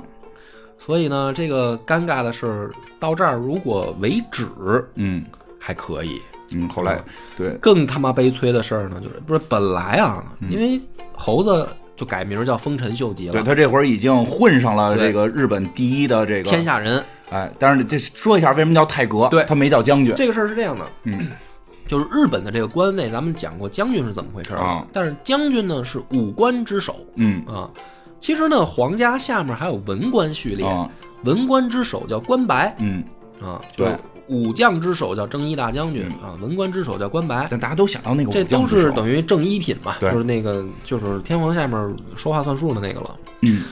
[0.83, 4.47] 所以呢，这个尴尬的事儿到这儿如果为止
[4.95, 5.23] 嗯
[5.59, 6.19] 还可以，
[6.55, 6.99] 嗯，后来
[7.37, 10.81] 对，更他妈悲催的事儿呢，就是不是本来啊，嗯因为
[11.13, 17.03] 猴子就改名叫丰臣秀吉了，对他这会儿已经混上了这个日本第一的这个天，下人。
[17.29, 21.27] 哎，但是这说一下为什么叫泰格，对他没叫将军，这个事儿是这样的，嗯
[21.91, 27.69] 就是日本的这个官位，咱们讲过将军是怎么回事啊但是将军呢是武官之首嗯啊。
[28.17, 30.89] 其实呢，皇家下面还有文官序列，啊
[31.25, 33.03] 文官之首叫官白嗯，
[33.41, 37.45] 啊，对就是武将之首叫征一大将军啊，文官之首叫官白。
[37.51, 43.17] 但大家都想到那个这都是等于于正一品嘛，对就是那个就是天皇下面说话算数的那个了。
[43.41, 43.63] 嗯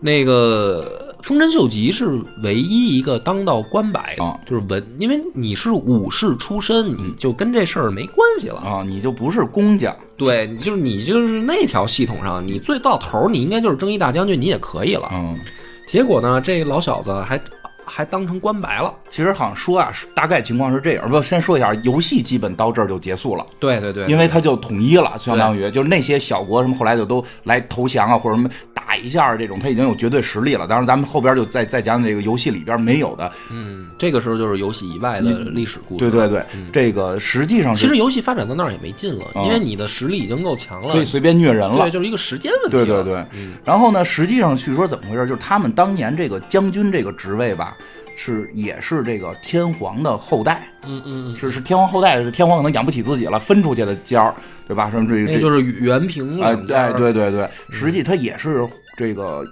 [0.00, 8.60] 那个丰臣秀吉是唯一一个当到官白的，啊就是文，因为你是武士出身，你就跟这事儿没关系了。
[8.60, 15.08] 啊，你就不是公家，对，就是你就是那条系统上，你最到头你应该就是征一大将军，你也可以了。
[15.12, 15.38] 嗯。
[15.86, 17.40] 结果呢，这老小子还
[17.84, 18.94] 还当成官白了。
[19.08, 21.10] 其实好像说啊，大概情况是这样。
[21.10, 28.50] 不，先说一下，游戏基本到这儿就结束了，对对对，因为他就统一了，相当于就是那些小国什么后来就都来投降啊，或者什么
[28.88, 30.66] 打一下这种，他已经有绝对实力了。
[30.66, 33.30] 当然，咱们后边就再再讲讲这个游戏里边没有的。
[33.50, 36.10] 嗯，这个时候就是游戏以外的历史故事。
[36.10, 41.90] 对对对，这个实际上是其实游戏发展到那儿也没劲了，啊因为你的实力已经够强了，可以随便虐人了对，。
[41.90, 42.86] 就是一个时间问题了。
[42.86, 45.28] 对对对嗯，然后呢，实际上据说怎么回事？
[45.28, 47.76] 就是他们当年这个将军这个职位吧，
[48.18, 54.34] 是也是这个天皇的后代，嗯嗯嗯，是是天皇后代，是天皇可能养不起自己了，分出去的家儿，
[54.66, 54.90] 对吧？
[54.90, 59.44] 什么这这那就是原平哎两家哎，对对对，实际他也是这个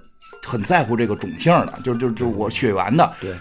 [0.45, 3.13] 很在乎这个种姓的，就就就我血缘的。
[3.21, 3.33] 对，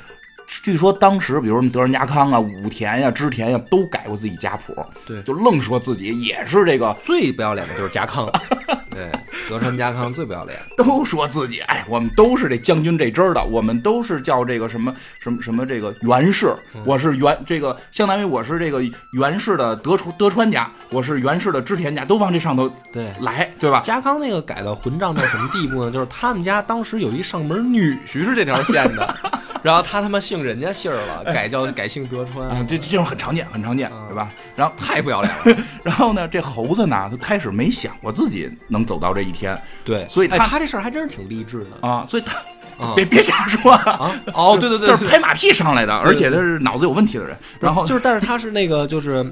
[0.64, 8.32] 据说当时，比如什么德仁家康啊、武田呀、织田呀，都改过自己家谱，对就愣说自己也是这个，最不要脸的就是家康，
[8.90, 9.12] 对，
[9.50, 10.58] 德川家康最不要脸。
[10.78, 23.82] 都说自己，哎，我们都是这将军这支儿的，我们都是叫这个什么什么什么这个源氏，嗯我是源这个相当于我是这个源氏的德川德川家，我是源氏的织田家，都往这上头对，来，对吧？
[23.82, 25.92] 家康那个改到混账到什么地步呢？
[25.92, 29.16] 就是他们家当时有一上门女婿是这条线的，
[29.66, 34.30] 然后他他妈姓人家姓儿了，改叫改姓德川，啊，这这种很常见，很常见，啊对吧？
[34.56, 35.64] 然后太不要脸了。
[35.82, 42.38] 然后呢，这猴子呢，他开始没想过自己能走到这一天对，所以他这事儿还真是挺励志的啊，所以他
[42.78, 44.16] 啊别别瞎说啊，啊！
[44.36, 47.36] 哦，对对对，就是拍马屁上来的，而且他是脑子有问题的人。
[47.60, 49.26] 然后就是，但是他是那个就是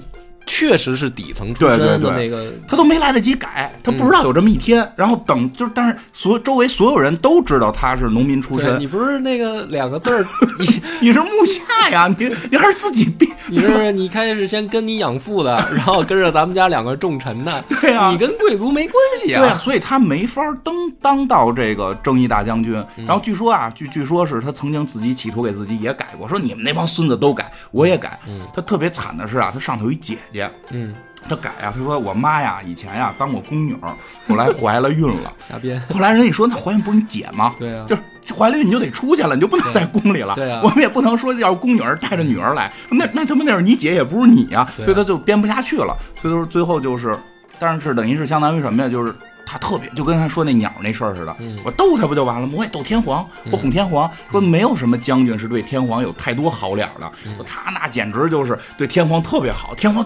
[0.45, 4.87] 确实是底层出身的那个，他都没来得及改，他不知道有这么一天。
[4.95, 10.25] 然后等就是，但是所周围所有人都知道他是农民出身你，不是那个两个字儿，
[10.59, 13.31] 你你是木下呀，你你还是自己编。
[13.47, 19.57] 你是你开始先跟你养父的， 然后跟着咱们家两个重臣的，对啊你跟贵族没关系对啊，啊。
[19.57, 22.73] 所以他没法登当到这个正义大将军。
[22.97, 28.17] 嗯然后据说啊，据据说是他曾经自己企图给自己也改过，说你们那帮孙子都改，我也改。
[28.53, 30.32] 他特别惨的是啊，他上头有一姐姐，
[30.71, 30.93] 嗯，
[31.29, 33.89] 他改啊，他说我妈呀以前呀当过宫女儿，
[34.27, 35.31] 后来怀了孕了。
[35.39, 35.79] 瞎编。
[35.93, 37.53] 后来人家说那怀孕不是你姐吗？
[37.57, 40.33] 对啊就是怀了孕你就得出去了，你就不能在宫里了。
[40.35, 47.17] 对啊我们也不能说要宫女儿带着女儿来，那那他妈那是你姐也不是你呀、所以他就编不下去了，所以说最后就是，
[47.59, 48.89] 但是等于是相当于什么呀？
[48.89, 49.13] 就是。
[49.45, 51.57] 他特别就跟他说那鸟那事儿似的，嗯。
[51.63, 52.53] 我逗他不就完了吗？
[52.57, 57.35] 我也逗天皇，我哄天皇，说没有什么将军是对天皇有太多好脸的，嗯。
[57.45, 60.05] 他那简直就是对天皇特别好，天皇，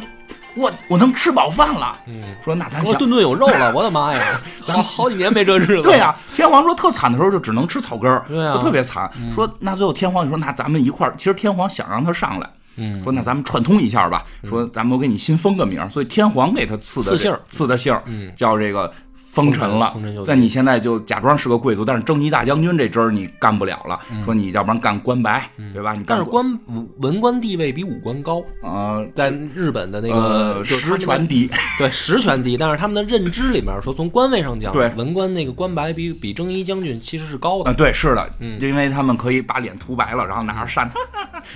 [0.55, 5.81] 我我能吃饱饭了，嗯，说那咱想我顿顿有肉了， 我的妈呀，咱好几年没这日子。
[5.83, 8.55] 对呀、天皇说特惨的时候就只能吃草根儿，对啊。
[8.55, 9.09] 就特别惨。
[9.35, 17.39] 说那最后天皇就说那咱们一块儿，其实天皇想让他上来，嗯，说那咱们串通一下吧，说咱们我给你新封个名儿，所以天皇给他赐的赐姓儿。
[17.47, 17.95] 赐的姓
[18.35, 18.91] 叫这个。
[19.37, 23.99] 封臣了封臣就，但你现在就假装是个贵族，但是征夷大将军这职儿你干不了了。
[24.25, 25.95] 说你要不然干官白，对吧？
[26.07, 40.89] 但是官文文官地位比武官高，呃在日本的那个呃实权低， 对实权低，但是他们的认知里面说，从官位上讲，对文官那个官白比比征夷将军其实是高啊，的，对，是的，嗯因为他们可以把脸涂白了，然后拿着扇，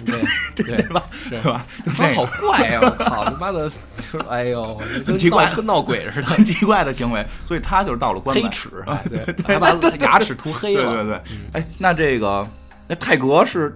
[0.06, 0.16] 对
[0.56, 1.04] 对对吧？
[1.24, 1.66] 是对吧？
[1.86, 2.80] 就他那好怪呀！
[2.82, 10.84] 我靠， 他妈的，就是哎呦，跟奇怪跟闹鬼似的，很奇怪的行为，所以他就是到了官白黑齿，哎 对，还把牙齿涂黑了。
[10.84, 11.22] 对对对，
[11.54, 12.46] 哎，那这个
[12.88, 13.74] 那泰格是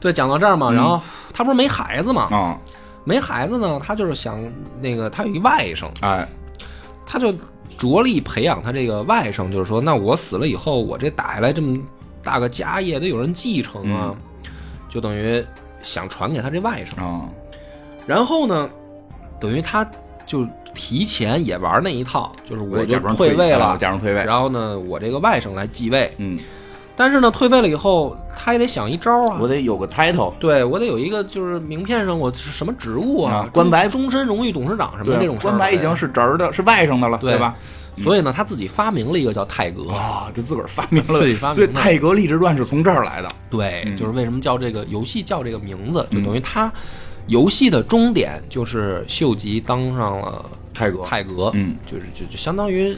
[0.00, 1.00] 对，讲到这儿嘛，然后
[1.32, 2.58] 他不是没孩子嘛，啊，
[3.04, 4.38] 没孩子呢，他就是想
[4.80, 6.26] 那个，他有一外甥，哎，
[7.06, 7.32] 他就
[7.78, 11.78] 着力培养他这个外甥，就是说，那我死了以后，我这打下来这么
[12.24, 14.14] 大个家业，得有人继承啊，
[14.88, 15.44] 就等于
[15.82, 17.00] 想传给他这外甥。
[17.02, 17.28] 啊，
[18.06, 18.68] 然后呢，
[19.40, 19.88] 等于他
[20.28, 26.14] 就提前也玩那一套，就是我就退位了，假装退位，然后呢，我这个外甥来继位。
[26.18, 26.38] 嗯，
[26.94, 29.38] 但是呢，退位了以后，他也得想一招啊。
[29.40, 35.36] 我得有个 title，对我得有一个，就是名片上我是什么职务啊啊，官白终终身荣誉董事长什么的这种。
[35.40, 37.56] 官白已经是侄儿的，是外甥的了，对吧？
[37.96, 39.90] 所以呢，他自己发明了一个叫泰格。
[39.90, 46.70] 啊，就自个儿发明了，自己发明所以泰格励志传是从这儿来的，对，嗯就是为什么叫这个游戏叫这个名字，就等于他
[47.28, 52.96] 游戏的终点就是秀吉当上了泰格，泰格，嗯，就是就就相当于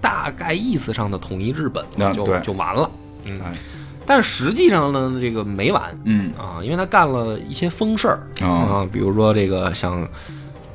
[0.00, 2.90] 大概意思上的统一日本了，就就完了。
[3.24, 3.52] 嗯，哎，
[4.04, 6.32] 但实际上呢，这个没完嗯。
[6.36, 8.46] 啊，因为他干了一些疯事儿啊。
[8.46, 10.08] 啊，比如说这个想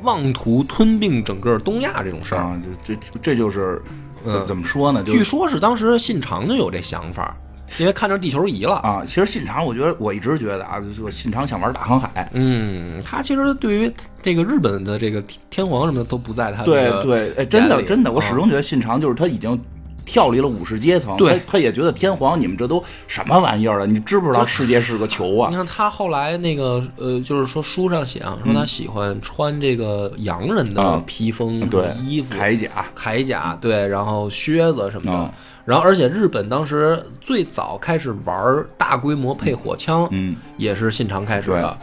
[0.02, 3.82] 妄图吞并整个东亚这种事儿，啊，这这这就是
[4.26, 5.04] 呃怎怎么说呢？
[5.04, 7.36] 就据说是当时信长就有这想法，
[7.78, 8.76] 因为看着地球仪了。
[8.78, 19.60] 啊，其实信长，我觉得我一直觉得啊，就是信长想玩大航海，嗯，他其实对于这个日本的这个天天皇什么的都不在他这个对对，哎，真的真的，我啊始终觉得信长就是他已经
[20.04, 23.86] 跳离了武士阶层，对他他也觉得天皇你们这都什么玩意儿了？
[23.86, 25.56] 你知不知道世界是个球啊你？
[25.56, 35.18] 看他后来那个呃，就是说书上写啊，说他喜欢穿这个洋人的啊披风、嗯对，衣服、铠甲，铠甲，对，然后靴子什么的。
[35.18, 35.34] 啊
[35.66, 41.78] 然后，而且日本当时最早开始玩大规模配火枪，嗯也是信长开始的。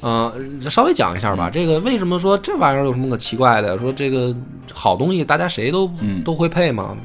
[0.00, 0.32] 呃，
[0.68, 1.48] 稍微讲一下嗯吧。
[1.50, 3.78] 这个为什么说这玩意儿有什么可奇怪的？
[3.78, 4.36] 说这个
[4.72, 6.96] 好东西大家谁都、嗯都会配吗？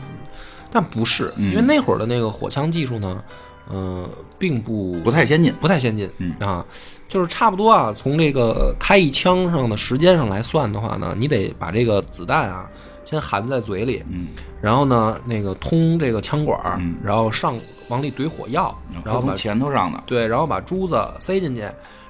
[0.69, 3.23] 但不是，嗯因为那会儿的那个火枪技术呢，
[3.69, 6.65] 呃，并不不太先进，不太先进，嗯啊，
[7.07, 12.69] 就是差不多啊，从这个开一枪上的时间上来算的话呢，你得把这个子弹啊
[13.09, 14.27] 先含在嘴里，嗯，
[14.61, 17.55] 然后呢那个通这个枪管然后上
[17.87, 21.63] 往里怼火药，然后把从前头上的，对，然后把珠子塞进去，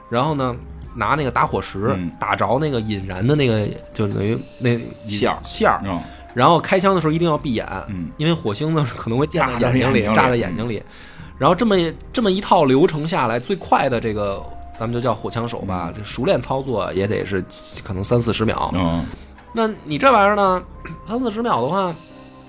[0.10, 0.54] 然后呢
[0.94, 2.12] 拿那个打火石、嗯。
[2.20, 5.40] 打着那个引燃的那个，就等于那线儿。
[5.46, 6.02] 线儿，嗯
[6.34, 8.10] 然后开枪的时候一定要闭眼，嗯。
[8.18, 10.16] 因为火星呢可能会溅眼睛里，眼睛里。
[10.16, 10.84] 扎在眼睛里。
[11.38, 11.78] 然后这么
[12.12, 14.44] 这么一套流程下来，最快的这个
[14.78, 17.42] 咱们就叫火枪手吧，这熟练操作也得是
[17.86, 18.70] 可能三四十秒。
[18.76, 19.06] 嗯
[19.54, 20.62] 那你这玩意儿呢，
[21.06, 21.94] 三四十秒的话，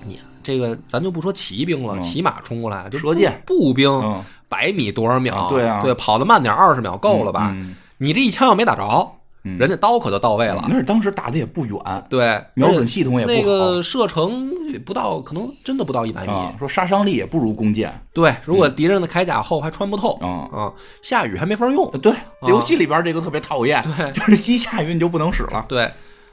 [0.05, 5.49] 你这个咱就不说骑兵了，嗯骑马冲过来，就射箭步步兵嗯百米多少秒？
[5.49, 7.51] 对啊对，跑得慢点二十秒够了吧？
[7.55, 9.13] 嗯你这一枪要没打着，
[9.45, 10.65] 嗯人家刀可就到位了。
[10.69, 11.79] 那是当时打的也不远，
[12.09, 14.51] 对，瞄准系统也不好那个射程
[14.87, 16.33] 不到，可能真的不到一百米。
[16.33, 17.93] 啊，说杀伤力也不如弓箭。
[18.15, 20.19] 对，如果敌人的铠甲厚，还穿不透。
[20.23, 20.73] 嗯啊，
[21.03, 21.91] 下雨还没法用。
[22.01, 22.11] 对，
[22.49, 25.67] 游戏里边这个特别讨厌，对就是一下雨你就不能使了。
[25.69, 25.91] 对，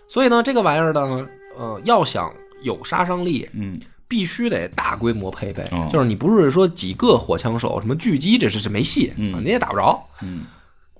[0.08, 1.28] 所以呢，这个玩意儿呢，
[1.58, 2.32] 呃，要想
[2.62, 3.76] 有杀伤力，嗯
[4.08, 5.62] 必须得大规模配备。
[5.72, 10.01] 哦就是你不是说几个火枪手，什么狙击，这是是没戏，嗯啊你也打不着。
[10.22, 10.45] 嗯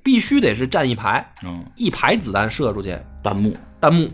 [0.03, 4.10] 必须得是站一排，嗯，一排子弹射出去，弹幕弹幕。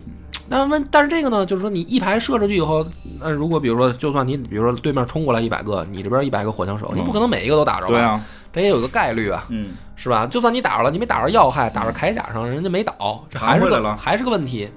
[0.48, 2.84] 那问，但是这个呢，就是说你一排射出去以后，
[3.20, 7.92] 那如果比如说，就算你比如说对面冲过来一百个，你这边一百个火枪手，你不可能每一个都打着吧？
[7.92, 8.20] 对，啊，
[8.52, 10.26] 这也有个概率啊，嗯是吧？
[10.26, 14.68] 就算你打着了，你没打着要害，打着铠甲上，人家没倒，这还是个还是个问题。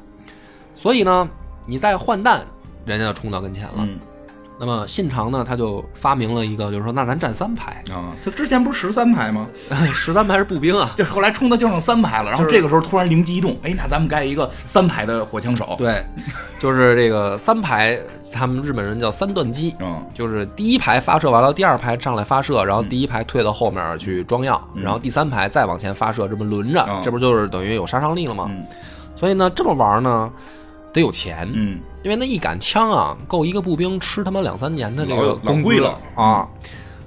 [0.78, 1.28] 所以呢，
[1.66, 2.42] 你再换弹，
[2.86, 3.80] 人家就冲到跟前了。
[3.80, 4.00] 嗯
[4.60, 9.46] 那么信长呢，他就发明了一个，就是说，那咱站三排，啊，他之前不是十三排吗？
[9.94, 10.90] 十三排是步兵啊。
[10.98, 16.04] 就后来冲的就剩三排了，然后这个时候突然灵机一动，哎，那咱们盖一个三排的火枪手。，对，
[16.58, 18.00] 就是这个三排，
[18.34, 28.48] 他们日本人叫三段机，嗯就是第一排发射完了，第二排上来发射，然后第一排退到后面去装药，嗯然后第三排再往前发射，这么轮着，嗯这不就是等于有杀伤力了吗？
[28.50, 28.66] 嗯
[29.16, 30.32] 所以呢，这么玩呢，
[30.94, 31.80] 得有钱，嗯。
[32.04, 35.64] 因为那一杆枪啊，够一个步兵吃他妈两三年的这个工资。
[35.64, 36.48] 贵了啊。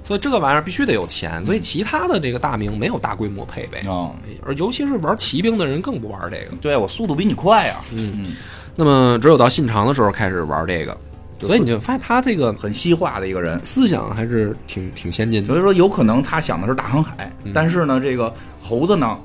[0.03, 4.11] 所以这个玩意儿必须得有钱，所以其他的这个大名没有大规模配备，啊，
[4.45, 6.57] 而尤其是玩骑兵的人更不玩这个。
[6.59, 8.33] 对我速度比你快呀，嗯，
[8.75, 10.97] 那么只有到信长的时候开始玩这个，
[11.39, 13.63] 所以你就发现他这个很西化的一个人。
[13.63, 15.47] 思想还是挺挺先进的。
[15.47, 17.51] 所以说，有可能他想的是大航海，嗯。
[17.53, 19.17] 但是呢，这个猴子呢，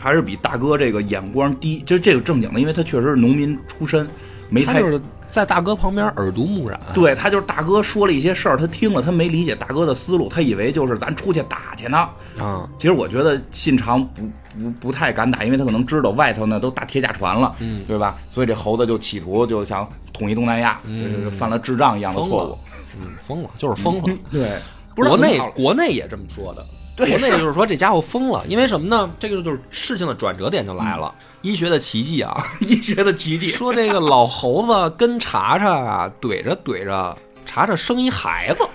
[0.00, 1.82] 还是比大哥这个眼光低。
[1.86, 4.08] 就是这个正经的，因为他确实是农民出身，
[4.48, 12.08] 没太就是在大哥旁边耳濡目染，对他就是大哥说了一些事儿，他听了，他没理解大哥的思路，他以为就是咱出去打去呢。
[12.38, 14.22] 啊，其实我觉得信长不
[14.58, 18.18] 不不太敢打，因为他可能知道外头呢都打铁甲船了，嗯对吧？
[18.28, 22.58] 所以这猴子就企图就想统一东南亚，嗯就是犯了智障一样的错误。，
[23.00, 24.18] 嗯，疯了，就是疯了。
[24.32, 24.58] 对，
[24.96, 26.66] 不是国内国内也这么说的，
[27.06, 29.10] 对是国内就是说这家伙疯了，因为什么呢？
[29.18, 32.46] 这个就是事情的转折点就来了，医学的奇迹啊！
[32.60, 33.48] 医学的奇迹。
[33.50, 38.68] 说这个老猴子跟查查啊怼着怼着，查查生一孩子，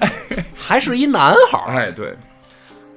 [0.54, 1.74] 还是一男孩儿。
[1.74, 2.16] 哎，对，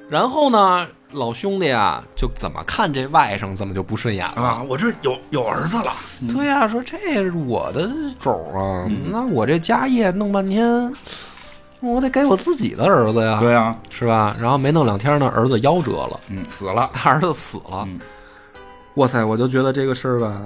[0.10, 4.42] 然后呢，老兄弟啊，就怎么看这外甥怎么就不顺眼了。
[4.42, 5.94] 啊，我这有有儿子了，
[6.34, 7.90] 对呀、说这是我的
[8.20, 10.94] 种啊，嗯那我这家业弄半天，
[11.82, 14.36] 我得给我自己的儿子呀，对啊，是吧？
[14.40, 17.84] 然后没弄两天呢，儿子夭折了，嗯，死了， 他儿子死了。
[17.88, 18.00] 嗯
[18.96, 20.42] 哇塞，我就觉得这个事儿吧，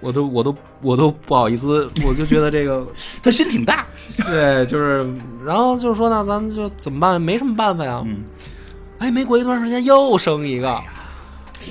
[0.00, 2.86] 我都我都我都不好意思，我就觉得这个
[3.22, 3.84] 他心挺大，
[4.24, 5.06] 对，就是
[5.44, 7.20] 然后就是说呢，咱们就怎么办？
[7.20, 8.00] 没什么办法呀。
[8.06, 8.22] 嗯，
[9.00, 10.80] 哎，没过一段时间又生一个。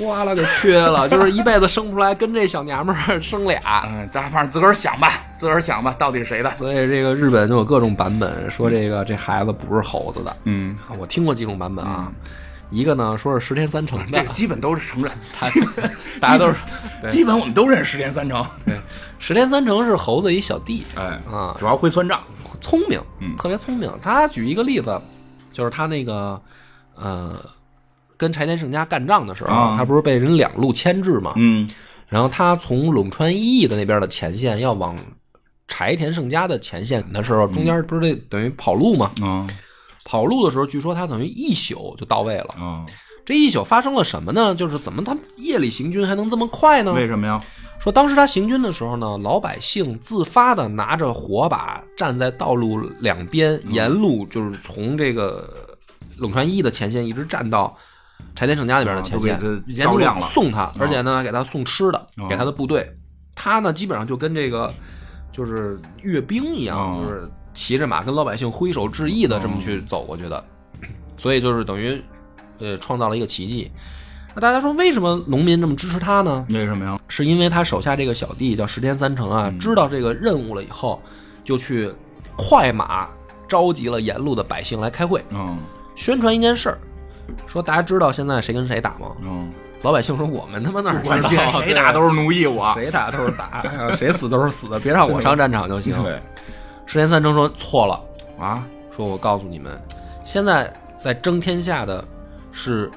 [0.02, 6.52] 哇了个缺了， 就是一辈子生不出来，跟这小娘们儿生俩，嗯，大反正自个儿想吧，自个儿想吧，到底是谁的？
[6.54, 10.38] 所以这个日本就有各种版本，说这个这孩子不是猴子的。
[10.44, 12.12] 嗯，啊我听过几种版本啊，
[12.70, 15.48] 一个呢说是十天三成的这个，基本都是承认，他
[16.22, 16.56] 大家都是
[17.10, 18.46] 基本我们都认识十天三成。
[18.66, 18.80] 对，
[19.18, 20.86] 十天三成是猴子一小弟。
[20.96, 22.22] 哎，啊，主要会算账。
[22.62, 23.36] 聪明，嗯。
[23.38, 23.92] 特别聪明。
[24.02, 25.02] 他举一个例子，
[25.54, 26.40] 就是他那个
[26.96, 27.38] 呃，
[28.20, 31.34] 跟柴田胜家干仗的时候，啊他不是被人两路牵制嘛？
[31.38, 31.68] 嗯
[32.08, 34.98] 然后他从陇川一役的那边的前线要往
[35.68, 39.10] 柴田胜家的前线的时候，中间不是得等于跑路嘛？
[39.22, 39.50] 嗯
[40.04, 42.56] 跑路的时候，据说他等于一宿就到位了。
[42.60, 42.84] 嗯，
[43.24, 44.56] 这一宿发生了什么呢？
[44.56, 46.94] 就是怎么他夜里行军还能这么快呢？
[46.94, 47.40] 为什么呀？
[47.80, 55.78] 说当时他行军的时候呢，老百姓自发的拿着火把站在道路两边，沿路就是从这个
[56.18, 57.78] 陇川一的前线一直站到
[58.36, 62.90] 柴田胜家那边的前线沿路送他，而且呢给他送吃的，哦给他的部队。
[63.36, 64.74] 他呢基本上就跟这个
[65.32, 70.44] 就是阅兵一样，哦就是骑着马跟老百姓挥手致意的这么去走过去的，
[71.18, 72.02] 所以就是等于
[72.60, 73.72] 呃创造了一个奇迹。
[74.36, 76.46] 那大家说为什么农民这么支持他呢？
[76.52, 77.00] 为什么呀？
[77.08, 81.02] 是因为他手下这个小弟叫石田三成啊，知道这个任务了以后，
[81.44, 81.92] 就去
[82.38, 83.10] 快马
[83.48, 85.58] 召集了沿路的百姓来开会，嗯
[85.96, 86.80] 宣传一件事儿，
[87.46, 89.16] 说大家知道现在谁跟谁打吗？
[89.22, 89.50] 嗯，
[89.82, 91.62] 老百姓说我们他妈哪儿知关键道？
[91.62, 92.72] 谁打都是奴役我。
[92.74, 96.02] 谁打都是打，啊谁死都是死，别让我上战场就行。
[96.04, 96.22] 对
[96.86, 98.02] 石田三成说错了，
[98.40, 98.66] 啊，
[98.96, 99.80] 说我告诉你们，
[100.24, 102.04] 现在在争天下的
[102.52, 102.90] 是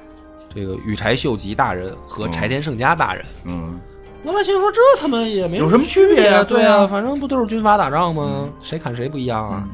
[0.53, 3.25] 这个羽柴秀吉大人和柴田胜家大人。
[3.45, 3.79] 嗯
[4.25, 8.47] 老百姓说：“这他妈也没有什么区别对啊反正不都是军阀打仗吗？
[8.61, 9.67] 谁砍谁不一样啊？”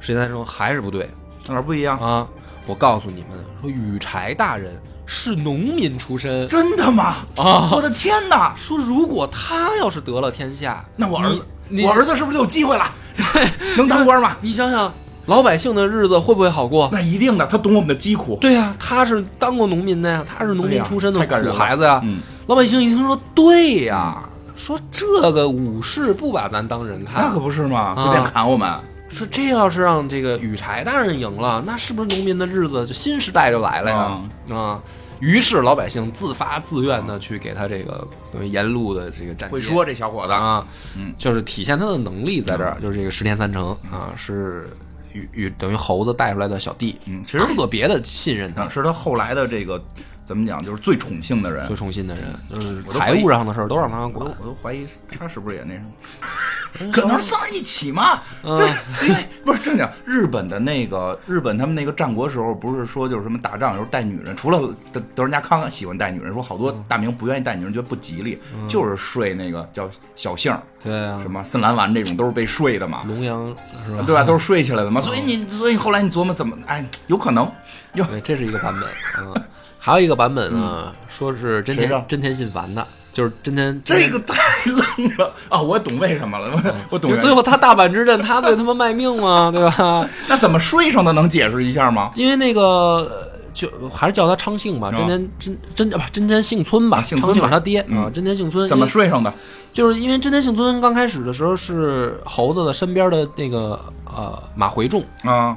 [0.00, 1.06] 石田三成还是不对，
[1.48, 1.98] 哪儿不一样？
[1.98, 2.26] 啊！
[2.66, 4.72] 我告诉你们，说羽柴大人
[5.06, 7.16] 是农民出身真的吗？
[7.36, 8.54] 啊我的天哪！
[8.56, 11.44] 说如果他要是得了天下，那我儿子，
[11.82, 12.90] 我儿子是不是就有机会了？
[13.76, 14.36] 能当官吗？
[14.40, 14.92] 你想想，
[15.26, 16.88] 老百姓的日子会不会好过？
[16.90, 18.38] 那一定的，他懂我们的疾苦。
[18.40, 22.00] 对呀、他是当过农民的呀，他是农民出身的苦孩子呀。
[22.02, 24.22] 嗯，老百姓一听说，对呀，
[24.56, 28.72] 说这个武士不把咱当人看，那可不是嘛，啊随便砍我们。
[29.14, 34.56] 说这要是让这个羽柴大人赢了，那是不是农民的日子就新时代就来了呀？
[34.56, 34.82] 啊，
[35.20, 44.68] 于是老百姓自发自愿的去给他这个等于沿路的这个站街会说这小伙子，啊，嗯，就是体现他的能力在这儿，就是这个十天三成啊，是
[45.12, 49.80] 与与等于猴子带出来的小弟，嗯其实特别的信任他啊，，是他后来的这个
[50.26, 51.76] 怎么讲，就是最宠幸的人最。
[51.76, 54.36] 宠幸的人，就是财务上的事儿都让他我管都。
[54.40, 54.86] 我都怀疑
[55.18, 55.86] 他是不是也那什么，
[56.92, 58.22] 可能是仨一起嘛。
[58.42, 58.66] 嗯这
[59.06, 64.60] 因为不是正经，日本的那个日本他们那个战国时候，不是说就是什么打仗的时候带女人，除了
[64.92, 73.02] 德德仁家康喜欢带女人，说好多大名不愿意带女人，觉得不吉利，就是睡那个叫小杏儿，对啊什，么森兰丸这种都是被睡的嘛。
[73.06, 73.46] 龙阳
[73.86, 74.02] 是吧？
[74.06, 74.22] 对吧？
[74.24, 77.50] 都是睡起来的嘛， 所以你，所以后来你琢磨怎么，哎，有可能，
[77.94, 78.88] 哟，这是一个版本。
[79.20, 79.34] 嗯，
[79.84, 85.60] 还有一个版本呢，说是真田真田信繁的，就是真田这个太愣了啊！
[85.60, 90.08] 我懂为什么了，我我懂最后他大阪之战，他最他妈卖命嘛， 对吧？
[90.26, 92.10] 那怎么睡上的能解释一下吗？
[92.14, 99.30] 因为那个呃就还是叫他昌幸吧，真田真真不真田幸村吧，昌幸是他爹嗯啊，真田幸村怎么睡上的？
[99.74, 105.54] 就是因为真田幸村刚开始的时候是猴子的身边的那个呃马回众，啊，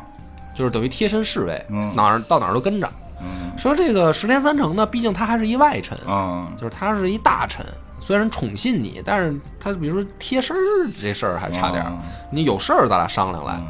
[0.54, 2.92] 就是等于贴身侍卫，嗯哪儿到哪儿都跟着。
[3.22, 7.66] 嗯说这个十天三成呢，毕竟他还是一外臣，啊，就是他是一大臣，
[8.00, 10.60] 虽然宠信你，但是他比如说贴身儿
[11.02, 11.86] 这事儿还差点
[12.32, 13.54] 你有事儿咱俩商量来。
[13.54, 13.68] 嗯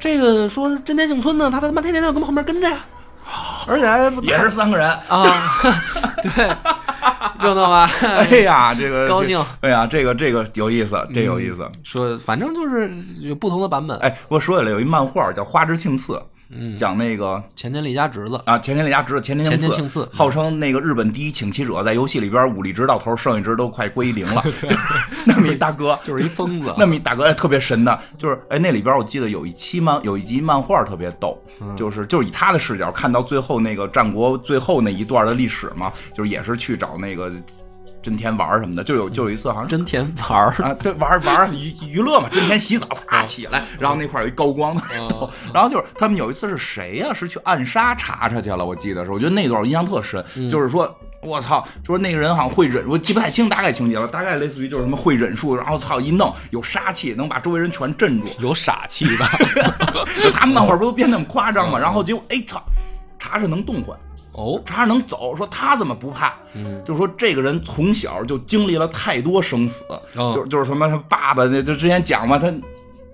[0.00, 2.82] 这个说真田幸村呢，他他妈天天就跟后面跟着呀，
[3.68, 4.88] 而且还不也是三个人。
[5.08, 5.60] 啊，
[6.24, 6.48] 对，
[7.38, 7.90] 热闹吧？
[8.00, 11.68] 哎呀，这个高兴哎呀，这个这个有意思，这有意思。
[11.84, 13.98] 说反正就是有不同的版本。
[13.98, 16.14] 哎，我说起来有一漫画叫《花之庆次》，
[16.50, 24.44] 嗯，讲那个前田利家侄子，啊，前田利家侄子前田前庆次，号称那个日本第一请妻者，在游戏里边武力值到头，剩下值都快归零了。
[25.26, 26.74] 那么一大哥， 就是一疯子。
[26.76, 31.76] 那么一大哥哎特别神的，就是哎那里边我记得有一期漫有一集漫画特别逗，嗯。
[31.76, 37.30] 就是就是以他的视角看到最后那个战国最后那一段的历史嘛，就是也是去找那个
[38.02, 50.94] 真田玩什么的，就有就有一次好像真田玩，啊，对，玩玩娱娱乐嘛， 真田洗澡，啪起来，然后那块儿有一高光的哦然后就是他们有一次是谁呀、是去暗杀查查去了，我记得是，我觉得那段我印象特深，就是说。
[51.22, 51.62] 我操！
[51.84, 58.26] 就是那个人好像会忍，我记不太清大概情节了，大概类似于就是什么会忍术，然后操一弄有杀气，能把周围人全镇住。
[58.38, 59.26] 有傻气的。
[60.24, 61.78] 就他们漫画不都编那么夸张吗？
[61.78, 62.62] 然后结果哎操，
[63.18, 63.94] 查查能动换，
[64.32, 66.34] 哦，查查能走，说他怎么不怕？
[66.54, 69.84] 嗯，就是说这个人从小就经历了太多生死，
[70.16, 72.52] 哦就就是什么他爸爸那就之前讲嘛，他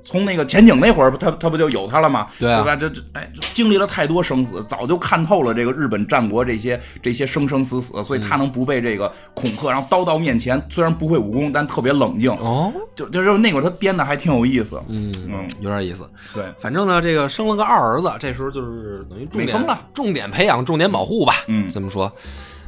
[0.06, 2.28] 从那个前景那会儿，他他不就有他了吗？
[2.38, 2.76] 对啊吧？
[2.76, 12.30] 这这哎，经历了太多生死，早就看透了这个日本战国这些这些生生死死，所以他能不被这个恐吓，然后刀到面前，虽然不会武功，但特别冷静。
[12.30, 14.80] 哦，就就就是那会儿他编的还挺有意思。
[14.88, 16.08] 嗯嗯，有点意思。
[16.32, 21.34] 对，反正呢，这个生了个二儿子，这时候就是等于重点美了重点培养、重点保护吧。
[21.48, 22.10] 嗯这么说。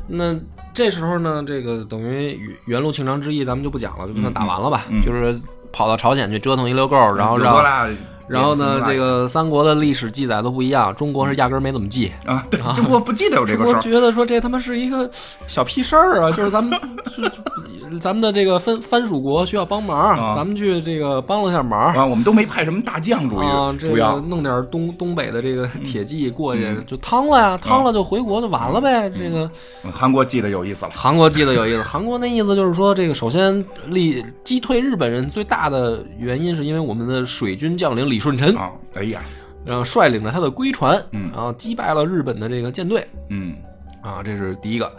[0.08, 0.34] 那
[0.72, 4.86] 这时候呢，这个等于原原路庆长之役，咱们就不讲了，就算打完了吧。
[4.88, 5.38] 嗯嗯就是
[5.70, 7.88] 跑到朝鲜去折腾一溜够，然后让，大
[8.28, 12.12] 然后呢，这个三国的历史记载都不一样，中国是压根儿没怎么记。
[12.24, 13.80] 啊，对，中国不记得有这个事儿。
[13.80, 15.10] 觉得说这他妈是一个
[15.46, 21.94] 小屁事儿啊， 就是咱们是咱们的这个藩藩属国需要帮忙，啊咱们去这个帮了下忙。
[21.94, 29.10] 啊，我们都没派什么大将，主啊，这个弄点东东北的这个铁骑过去就趟了呀，趟了就回国就完了呗。
[29.10, 29.50] 这个
[29.84, 30.90] 嗯韩国记得有意思了。
[30.94, 39.20] 韩国记得有意思，韩国那意思就是说，这个首先立击退日本人最大的原因是因为我们的水军将领李舜臣，啊，哎呀，
[39.64, 43.56] 然后率领着他的龟船，嗯然后击败了日本的这个舰队嗯
[44.02, 44.90] 啊，这是第一个。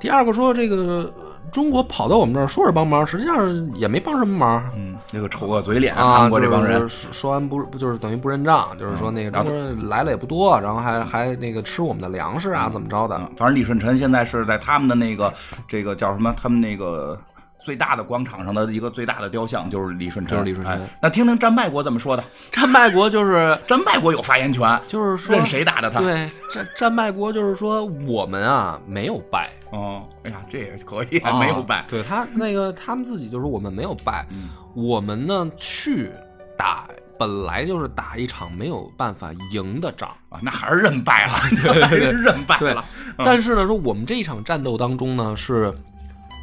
[0.00, 1.12] 第二个说这个
[1.50, 4.70] 中国跑到我们这儿说是帮忙，实际上也没帮什么忙。
[4.76, 13.16] 嗯，那个丑恶嘴脸，啊，韩国这帮人就是说说完不不就是等于不认账，就是说那个中国人来了也不多，然后还还那个吃我们的粮食啊，怎么着的？
[13.16, 15.34] 嗯，反正李舜臣现在是在他们的那个
[15.66, 16.32] 这个叫什么？
[16.40, 17.18] 他们那个
[17.60, 22.24] 最大的广场上的一个最大的雕像就是李舜臣，就是李舜臣哎那听听战败国怎么说的？
[22.50, 26.00] 战败国就是 战败国有发言权，就是说任谁打的他？
[26.00, 31.84] 对战战败国就是说我们啊没有败，哦，哎呀，这也可以，啊没有败。
[31.88, 36.10] 对他那个他们自己就是我们没有败，嗯我们呢去
[36.56, 36.86] 打
[37.18, 42.84] 本来就是打一场没有办法赢的仗，啊，那还是认败了， 认败对了。
[43.18, 45.74] 但是呢，说我们这一场战斗当中呢是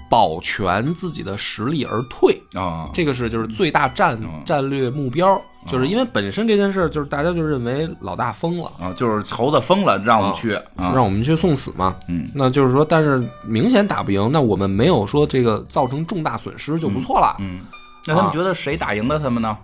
[0.09, 4.43] 保全自己的实力而退，啊，这个是就是最大战嗯。
[4.45, 11.95] 战略目标，就是因为本身这件事就是大家就认为老大疯了，啊，就是猴子疯了，让我们去啊，让我们去送死嘛。
[12.07, 12.29] 嗯。
[12.33, 17.35] 那就是说，但是明显打不赢，那我们没有说这个造成重大损失就不错了。
[17.39, 17.61] 嗯，
[18.05, 19.57] 那他们觉得谁打赢了他们呢？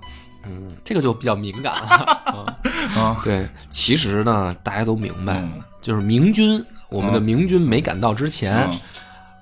[0.43, 1.73] 嗯，这个就比较敏感。
[1.75, 1.87] 了。
[2.25, 2.57] 啊。
[2.99, 5.61] 啊，对，其实呢，大家都明白，嗯。
[5.81, 7.21] 就是明军，我们的嗯。
[7.21, 8.79] 明军没赶到之前，嗯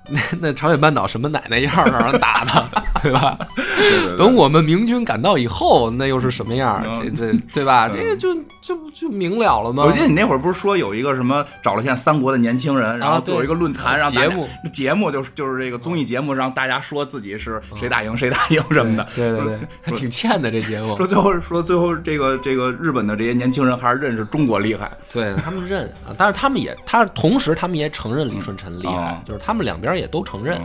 [0.08, 2.68] 那 那朝鲜半岛什么奶奶样儿让人打的，
[3.02, 3.38] 对吧？
[3.56, 7.88] 对对对等我们明军赶到以后，那又是什么样这这对吧？
[7.88, 9.84] 嗯这个就就就明了了吗？
[9.84, 19.06] 我记得你那会儿不是说有一个什么找了现在三国的年轻人，然后做一个论坛，让节目节目就是就是这个综艺节目，让大家说自己是谁打赢谁打赢什么的。
[19.14, 20.96] 对对对，还挺欠的这节目。
[20.96, 24.90] 说最后说最后这个这个日本的这些年轻人还是认识中国厉害。
[25.12, 30.60] 对他们认啊，但是他们也，他同时他们也承认李舜臣厉害，啊就是他们两边也都承认、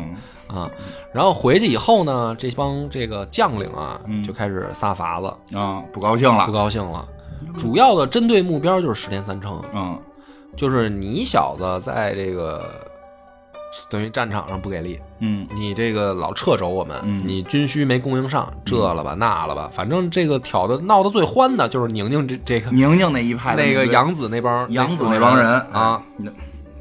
[0.49, 0.57] 嗯。
[0.57, 0.71] 啊。
[1.13, 4.23] 然后回去以后呢，这帮这个将领啊，嗯。
[4.23, 6.45] 就开始撒法子，啊，不高兴了。
[6.45, 6.51] 不。
[6.51, 7.07] 高兴了。
[7.57, 9.99] 主要的针对目标就是十天三成，嗯。
[10.55, 12.63] 就是你小子在这个
[13.89, 15.45] 等于战场上不给力，嗯。
[15.53, 17.23] 你这个老掣肘我们，嗯。
[17.25, 26.31] 你军需没供应上，这了吧那了吧，反正这个挑的闹得最欢的就是宁宁这这个宁宁那一派那个杨子那帮杨子那帮人啊，哎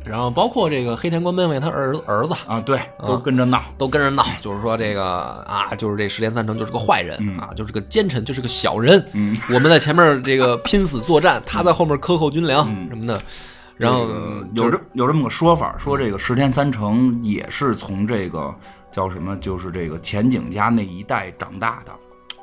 [0.07, 3.62] 然后包括这个黑田官兵卫他儿儿子啊，对，都跟着闹。
[3.78, 9.02] 都跟着闹，就是说这个啊，就是这石田三成就是个坏人、嗯啊，就是个奸臣，就是个小人。
[9.14, 13.18] 嗯，我们在前面这个拼死作战，他在后面克扣军粮、嗯什么的。
[13.76, 18.55] 然后这个有这有这么个说法，说这个石田三成也是从这个
[18.92, 21.92] 叫什么，就是这个前景家那一代长大的。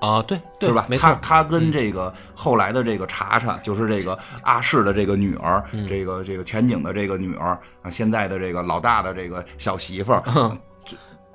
[0.01, 0.85] 啊，对对是吧？
[0.89, 5.87] 没错，他他跟这个后来的这个查查，就是这个阿市的这个女儿，嗯。
[5.87, 10.23] 这个这个全景的这个女儿啊，现在的这个老大的这个小媳妇儿，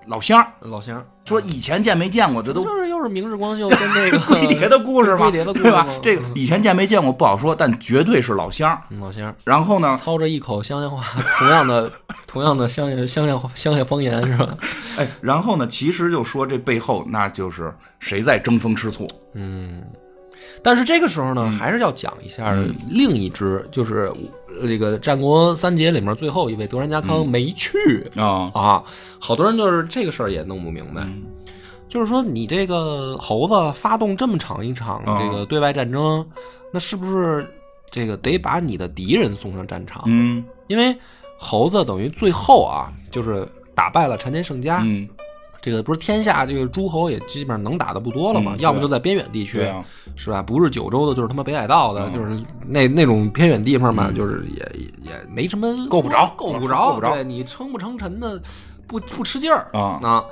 [0.06, 5.92] 老乡儿老乡说以前见没见过，这都就是又是明日光秀跟那个 龟蝶的故事嘛，龟蝶的故事对吧吗？
[6.02, 11.02] 这个以前见没见过不好说，但绝对是老乡老乡然后呢，操着一口乡下话，
[11.38, 11.90] 同样的
[12.26, 14.54] 同样的乡下乡下乡下方言是吧？
[14.98, 19.82] 哎，然后呢，其实就说这背后那就是谁在争风吃醋，嗯，
[20.62, 24.12] 但是这个时候呢，还是要讲一下嗯另一支，就是
[24.60, 28.84] 呃这个战国三杰里面最后一位德川家康没去、啊，啊。
[29.18, 31.24] 好多人就是这个事儿也弄不明白，嗯
[31.88, 36.26] 就是说你这个猴子发动这么长一场啊这个对外战争，
[36.72, 37.46] 那是不是
[37.90, 40.02] 这个得把你的敌人送上战场？
[40.06, 40.94] 嗯因为
[41.38, 44.80] 猴子等于最后啊，就是打败了禅田胜家。
[44.84, 45.08] 嗯，
[45.66, 50.40] 这个不是天下这个诸侯也基本上能打的不多了嘛，嗯要么就在边远地区，啊，是吧？
[50.40, 58.40] 不是九州的，就是他妈北海道的，嗯就是那那种偏远地方嘛，嗯就是也也也没什么够不着够不够着，不着对你称不称臣的，
[58.86, 60.24] 不不吃劲儿啊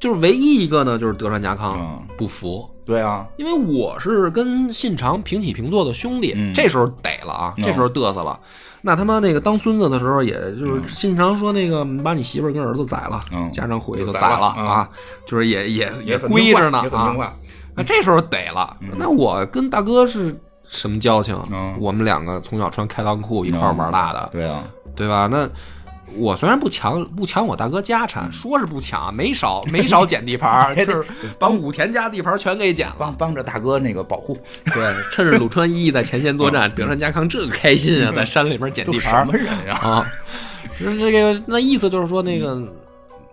[0.00, 8.40] 就是唯一一个呢，就是德川家康、嗯不服，对啊，因为我是跟信长平起平坐的兄弟，嗯这时候逮了啊，嗯这时候嘚瑟了。
[8.82, 14.88] 那他妈那个当孙子的时候，也就是经常说那个把你媳妇儿跟儿子宰了，嗯加上回去就宰宰了啊，
[15.24, 17.34] 就是也也也很归着呢啊。
[17.74, 20.36] 那这时候逮了，那我跟大哥是
[20.68, 21.34] 什么交情？
[21.50, 24.64] 嗯我们两个从小穿开裆裤一块玩大的，对啊，
[24.94, 25.26] 对吧？
[25.30, 25.48] 那
[26.16, 31.04] 我虽然不抢不抢我大哥家产，说是不抢，没少 没少捡地盘儿， 就是
[31.38, 32.94] 把武田家地盘儿全给捡了。
[32.98, 34.36] 帮帮着大哥那个保护，
[34.72, 39.74] 对，趁着鲁川一在前线作战，德川家康这个开心啊，在山里边捡地盘什么人呀？
[39.82, 40.06] 啊。
[40.74, 42.60] 是这个，那意思就是说，那个，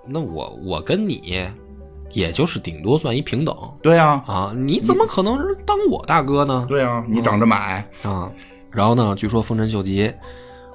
[0.05, 1.47] 那我我跟你，
[2.11, 3.55] 也就是顶多算一平等。
[3.81, 6.65] 对啊，啊，你怎么可能是当我大哥呢？
[6.67, 8.29] 对啊，你长这么矮，啊，
[8.71, 10.11] 然后呢，据说丰臣秀吉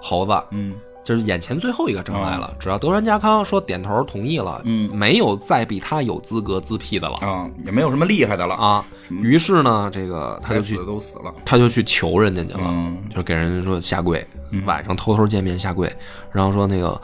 [0.00, 0.74] 猴子嗯
[1.04, 4.90] 就是眼前最后一个障碍了，只要德川家康说点头同意了，嗯。
[4.96, 7.14] 没有再比他有资格自辟的了。
[7.16, 8.84] 啊，也没有什么厉害的了，啊。
[9.10, 12.98] 于是呢，这个他就去的都死了，他就去求人家去了，嗯。
[13.14, 14.26] 就给人家说下跪，
[14.64, 15.94] 晚上偷偷见面下跪，
[16.32, 17.00] 然后说那个。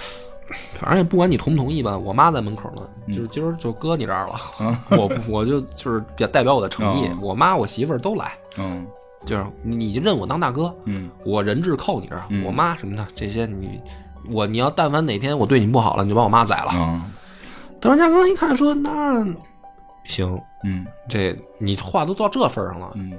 [0.75, 2.83] 反正也不管你同不同意吧，我妈在门口呢，
[3.15, 4.35] 就是今儿就搁你这儿了，
[4.91, 7.19] 我我就就是表代表我的诚意，嗯。
[7.23, 8.85] 我妈我媳妇儿都来，嗯
[9.27, 11.11] 就是你就认我当大哥，嗯。
[11.25, 12.45] 我人质扣你这儿，嗯。
[12.45, 13.81] 我妈什么的这些你，
[14.31, 16.73] 我你要但凡哪天我对你不好了，你就把我妈宰了。
[16.73, 17.05] 啊
[17.81, 19.27] 德川家康一看说那
[20.05, 20.87] 行，嗯。
[21.09, 23.13] 这你话都到这份儿上了，嗯。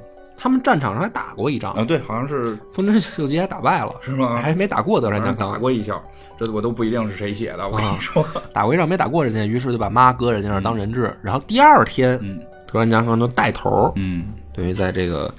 [0.43, 4.37] 他们战场上还打过一仗，啊，对，好像是丰臣秀吉还打败了，是吗？
[4.37, 6.01] 还没打过德川家康打，过一下，
[6.35, 12.39] 这我都不一定是谁写的，我跟啊你说， 打过一仗没打过人家，于是就把妈搁人家那儿当人质，然后第二天嗯。
[12.65, 14.29] 德川家康就带头嗯。
[14.53, 15.31] 等于在这个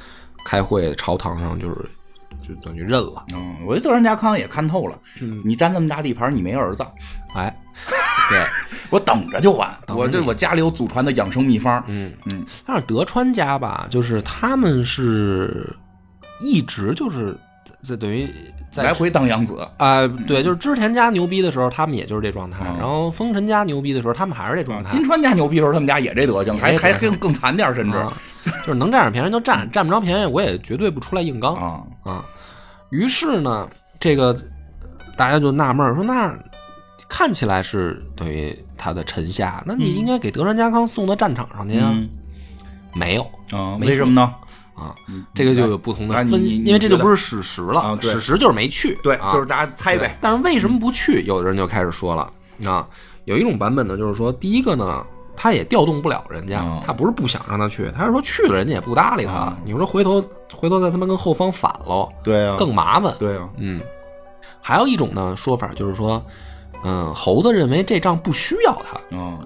[0.45, 1.76] 开会朝堂上就是
[2.47, 3.24] 就等于认了。
[3.34, 5.40] 嗯，我觉得德川家康也看透了，嗯。
[5.45, 6.84] 你占那么大地盘，你没儿子，
[7.34, 7.55] 哎，
[8.30, 8.45] 对，
[8.90, 9.70] 我等着就完。
[9.88, 12.12] 我这我家里有祖传的养生秘方，嗯。
[12.30, 12.45] 嗯。
[12.66, 15.74] 但是德川家吧，就是他们是
[16.40, 17.36] 一直就是
[17.80, 18.28] 在等于
[18.70, 19.66] 在来回当养子。
[19.76, 22.78] 啊、对，就是织田家牛逼的时候，他们也就是这状态；嗯。
[22.78, 24.90] 然后丰臣家牛逼的时候，他们还是这状态。
[24.90, 27.97] 金川家牛逼的时候，他们家也这德行，还还更更惨点，甚至。
[27.99, 28.12] 啊，
[28.66, 32.24] 就是能占着便宜就占，占不着便宜我也绝对不出来硬刚啊，啊。
[32.90, 33.68] 于是呢，
[33.99, 34.36] 这个
[35.16, 36.36] 大家就纳闷儿说，那
[37.09, 42.09] 看起来是等于他的臣下，那你应该给德川家康送到战场上去呀、嗯
[42.95, 43.22] 没有
[43.53, 44.34] 啊，没为什么呢？
[44.74, 50.14] 啊，嗯这个就有不同的啊分析，因为这就不是史实了，啊史实就是没去，对，啊就是大家猜呗。
[50.20, 51.22] 但是为什么不去？
[51.22, 52.30] 有的人就开始说了
[52.70, 52.86] 啊，
[53.24, 55.03] 有一种版本呢，就是说，第一个呢，
[55.37, 56.80] 他也调动不了人家，嗯。
[56.85, 59.55] 他不是不想让他去，他是说去了人家也不搭理他。
[59.57, 59.62] 嗯。
[59.64, 60.22] 你说回头
[60.55, 62.57] 回头再他妈跟后方反喽，对啊。
[62.59, 63.14] 更麻烦。
[63.18, 63.80] 对啊，嗯，
[64.61, 66.24] 还有一种呢说法就是说，
[66.85, 69.39] 嗯，猴子认为这仗不需要他，嗯。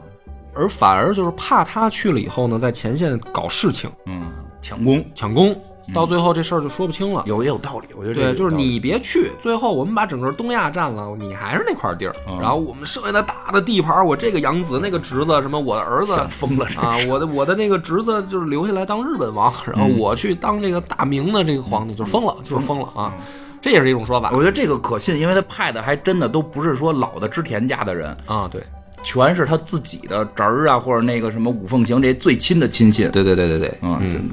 [0.59, 4.33] 而反而就是怕他去了以后呢，在前线搞事情、嗯，
[4.63, 5.05] 抢功。
[5.15, 5.55] 抢功，
[5.95, 7.23] 到最后这事儿就说不清了。
[7.27, 12.39] 有也有道理，我觉得这个对，就是你别去，最后我们把整个东亚占了，你还是那块地儿，嗯。
[12.41, 23.15] 然后我们剩下的大的地盘，我这个养子那个侄子，什么我的儿子疯了，啊，我的我的那个侄子就是留下来当日本王，然后嗯我去当这个大明的这个皇帝，就是疯了，就是疯了啊，
[23.61, 28.63] 这也是一种说法我觉得这个可信，因为他派的还真的都不是说老的织田家的人，啊，对。
[29.03, 33.09] 全是他自己的侄儿啊，或者那个什么五凤行这些最亲的亲信。
[33.13, 34.31] 对对对对对，嗯，嗯，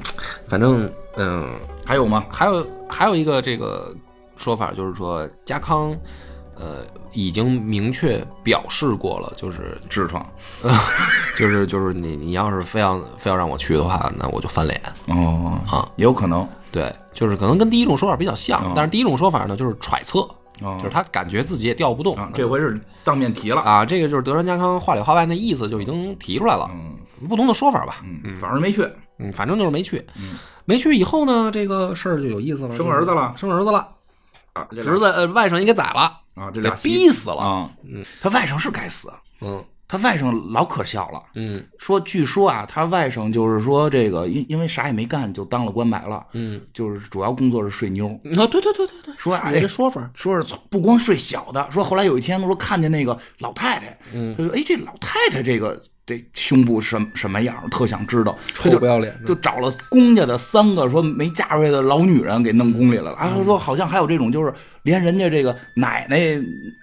[0.48, 2.24] 反正嗯，还有吗？
[2.30, 3.94] 还有还有一个这个
[4.36, 5.96] 说法就是说家康，
[6.56, 10.24] 呃，已经明确表示过了，就是痔疮。
[11.36, 14.80] 就是就是你你要是非要非要让我去的话，那我就翻脸。
[15.06, 15.58] 哦。
[15.70, 16.46] 啊，也有可能。
[16.72, 20.28] 对，就是可能跟第一种说法比较像，嗯但是第一种说法呢就是揣测，
[20.60, 20.78] 哦。
[20.78, 22.16] 就是他感觉自己也调不动。
[22.16, 23.60] 啊，这回是当面提了。
[23.62, 26.98] 啊，这个就是德川家康话里话外那意思就已经提出来了，嗯。
[27.28, 28.02] 不同的说法吧。
[28.02, 28.86] 嗯，反正没去，
[29.18, 30.04] 嗯，反正就是没去。
[30.16, 30.36] 嗯。
[30.66, 33.32] 没去以后呢，这个事儿就有意思了，生儿子了。
[33.36, 33.88] 生儿子了，
[34.52, 34.84] 啊，这俩。
[34.84, 36.00] 侄子呃外甥也给宰了，
[36.34, 37.36] 啊，这给俩逼死了。
[37.36, 39.64] 啊，嗯，他外甥是该死，嗯
[39.94, 41.22] 他外甥老可笑了。
[41.34, 48.08] 嗯说，据说啊，他外甥就是说这个，因因为啥也没干就当了官白了，嗯，就是主要工作是睡妞。
[48.36, 50.10] 啊，对对对对对，说哎是有这说法。
[50.14, 63.12] 说是不光睡小的，说后来有一天说看见那个老太太，嗯他说哎这老太太这个这胸部什什么样，特想知道，臭不要脸就找了公家的三个说没嫁出去的老女人给弄宫里来了。
[63.12, 64.52] 啊，他说好像还有这种就是
[64.82, 66.18] 连人家这个奶奶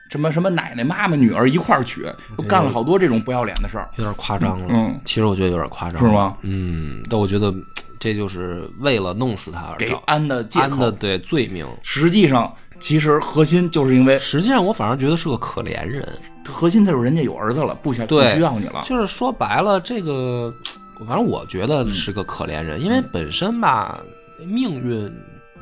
[0.10, 2.04] 什么什么奶奶妈妈女儿一块儿娶，
[2.36, 4.68] 都干了好多这种不要脸的事儿，有点夸张了。
[4.72, 6.08] 嗯其实我觉得有点夸张，是？
[6.08, 6.36] 吗？
[6.42, 7.54] 嗯，但我觉得
[8.00, 11.68] 这就是为了弄死他而给找安的借安的口，对罪名。
[11.84, 16.04] 实际上其实核心就是因为实际上，我反而觉得是个可怜人。
[16.46, 18.82] 核心就是人家有儿子了，不想不需要你了。
[18.86, 20.54] 就是说白了，这个
[21.08, 24.00] 反正我觉得是个可怜人，因为本身吧，
[24.46, 25.12] 命运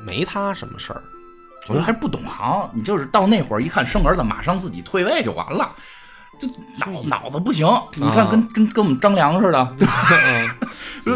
[0.03, 1.01] 没他什么事儿。
[1.67, 5.69] 我觉得还是不懂行，你就是到那会儿一看生儿子，马上自己退位就完了，
[6.39, 7.67] 就脑脑子不行。
[7.95, 10.09] 你看跟跟跟我们张良似的， 对吧？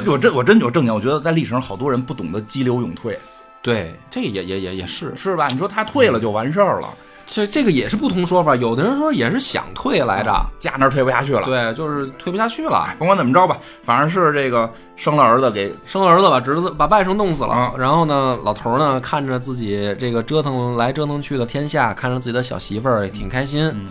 [0.07, 3.17] 我真我真有正经，我觉得在历史上好多人不懂得激流勇退，
[3.61, 5.47] 对，这也也也也是，是吧？
[5.47, 6.93] 你说他退了就完事儿了，
[7.25, 8.55] 这这个也是不同说法。
[8.55, 12.93] 有的人说也是想退来着，家那儿退不下去了。，对，就是退不下去了。
[12.99, 23.87] 甭管怎么着吧，反正是这个生了儿子给生了儿子，把侄子把外甥弄死了，啊然后呢，老头儿呢看着自己这个折腾来折腾去的天下，看着自己的小媳妇儿也挺开心，嗯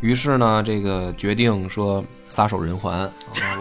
[0.00, 3.10] 于是呢，这个决定说撒手人寰，啊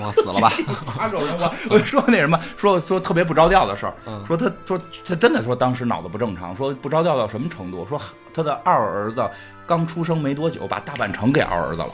[0.01, 0.49] 我死了吧，
[0.85, 1.51] 撒手人寰。
[1.69, 7.85] 我说那什么，说说特别不着调的事儿，嗯说他说他真的说当时脑子不正常，说不着调到什么程度？
[7.87, 7.99] 说
[8.33, 9.27] 他的二儿子
[9.67, 11.89] 刚出生没多久，把大半城给二儿子了，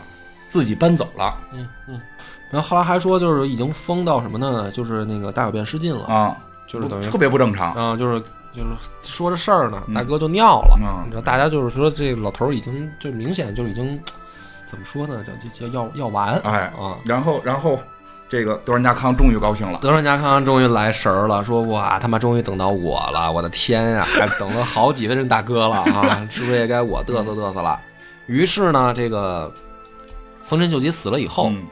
[0.48, 2.00] 自己搬走了嗯嗯，
[2.52, 4.70] 然后后来还说就是已经疯到什么呢？
[4.72, 6.38] 就是那个大小便失禁了，啊，
[6.68, 7.74] 就是等于特别不正常。
[7.74, 8.20] 啊，就是
[8.54, 8.68] 就是
[9.02, 14.00] 说着事儿呢，嗯大哥就尿了，嗯你知道，大家就是说这老头已经就明显就已经
[14.76, 16.98] 怎么说呢，叫叫叫要要完，哎啊。
[17.06, 17.80] 然后然后
[18.28, 27.80] 这个德川家康终于高兴了，德川家康终于来神儿了，说哇他妈终于等到我了，我的天呀、还等了好几位人大哥了啊， 是不是也该我嘚瑟嘚瑟了？
[28.28, 29.54] 于是呢，这个
[30.44, 31.66] 丰臣秀吉死了以后，嗯。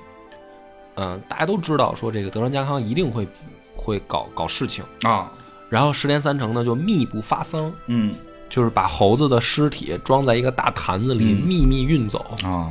[0.96, 3.28] 嗯、大家都知道说这个德川家康一定会
[3.76, 5.32] 会搞搞事情，啊。
[5.68, 8.14] 然后十连三成呢就密不发丧，嗯。
[8.48, 11.42] 就是把猴子的尸体装在一个大坛子里，嗯。
[11.48, 12.70] 秘密运走，啊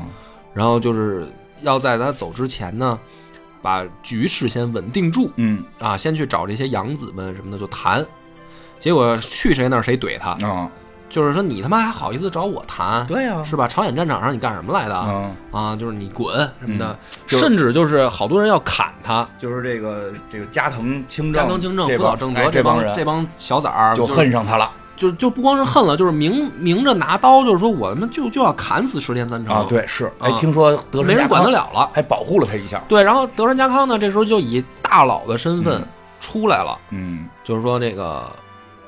[0.54, 1.26] 然后就是
[1.60, 2.98] 要在他走之前呢，
[3.60, 8.04] 把局势先稳定住嗯啊，先去找这些养子们什么的就谈。
[8.78, 10.68] 结果去谁那儿谁怼他，啊，
[11.08, 13.06] 就是说你他妈还好意思找我谈？
[13.06, 13.68] 对呀是吧？
[13.68, 15.00] 朝鲜战场上你干什么来的？
[15.06, 16.98] 嗯，啊，就是你滚什么的，
[17.30, 19.24] 嗯甚至就是好多人要砍他。
[19.38, 31.90] 就是这个这个加藤清正，加藤清正、这帮福岛正则哎这帮人这帮小崽儿就恨上他了就就不光是恨了，就是明明着拿刀，就是说我们就就要砍死石田三成啊！，对，是，哎，啊听说德川没人管得了了。
[31.92, 35.82] 还保护了他一下，对，然后德川家康呢，这时候就以大佬的身份
[36.20, 38.30] 出来了，嗯就是说那个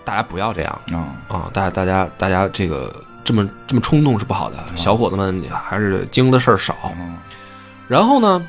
[0.05, 2.95] 大家不要这样啊，啊，大家大家大家这个
[3.25, 6.75] 这么这么冲动是不好的，小伙子们还是经的事儿少。
[6.99, 7.17] 嗯
[7.87, 8.47] 然后呢，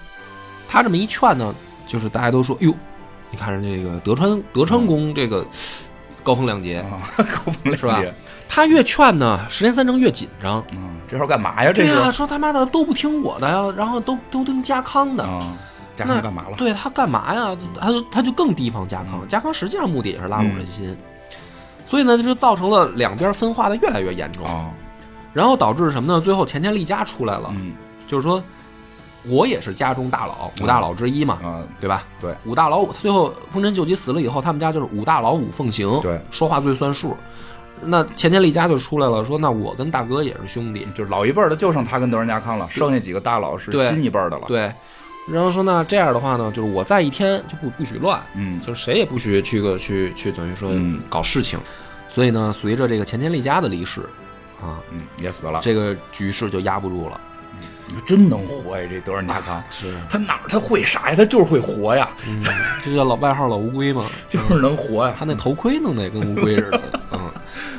[0.67, 1.53] 他这么一劝呢，
[1.85, 2.73] 就是大家都说，哟，
[3.29, 5.45] 你看这个德川德川宫这个
[6.25, 8.13] 高风亮节，啊，高风亮是吧节？
[8.49, 10.61] 他越劝呢，石田三成越紧张。
[10.73, 11.71] 嗯，这时候干嘛呀？
[11.71, 15.23] 这对呀、是说他妈的都不听我的呀，然后都都听家康的。
[15.23, 15.39] 啊，
[15.95, 16.57] 家那康干嘛了？
[16.57, 17.55] 对他干嘛呀？
[17.79, 19.25] 他就他就更提防家康。
[19.27, 20.97] 家康实际上目的也是拉拢人心，
[21.85, 24.71] 所以呢，这就造成了两边分化的越来越严重，啊，
[25.31, 26.19] 然后导致什么呢？
[26.19, 27.73] 最后前田利家出来了，嗯
[28.07, 28.43] 就是说
[29.27, 32.05] 我也是家中大佬，五大佬之一嘛，嗯，对吧？
[32.19, 37.15] 对，五大佬，最后丰臣秀吉死了以后，他们家就是五大佬五奉行，对，说话最算数。
[37.81, 44.71] 那前田利家就出来了，说那我跟大哥也是兄弟，就是老一辈儿的就剩他跟德仁家康了，剩下几个大佬是新一辈儿的了。，对。
[45.27, 51.59] 然后说那这样的话呢，就是我在一天就不不许乱，嗯，就是谁也不许去个去去等于说嗯搞事情。
[52.07, 54.01] 所以呢，随着这个前田利家的离世，
[54.61, 55.59] 啊，嗯，也死了。
[55.61, 57.19] 这个局势就压不住了。
[58.01, 61.15] 真能活呀，这德尔纳康，是，他哪儿他会啥呀？
[61.15, 62.43] 他就是会活呀，嗯，
[62.83, 65.15] 这叫老外号老乌龟嘛， 就是能活呀。
[65.17, 66.81] 他那头盔弄得跟乌龟似的，
[67.13, 67.31] 嗯。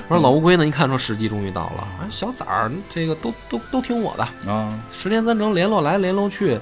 [0.08, 6.60] 我说，老乌龟呢，一看说时机终于到了，哎，小崽儿这个都都都听我的，啊，十天三成联络来联络去，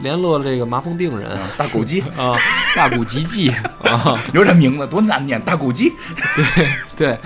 [0.00, 1.38] 联络这个麻风病人。
[1.56, 2.34] 大狗鸡，啊，
[2.74, 3.48] 大骨吉继
[3.84, 5.92] 啊，你说这名字多难念，大狗鸡。
[6.34, 7.20] 对对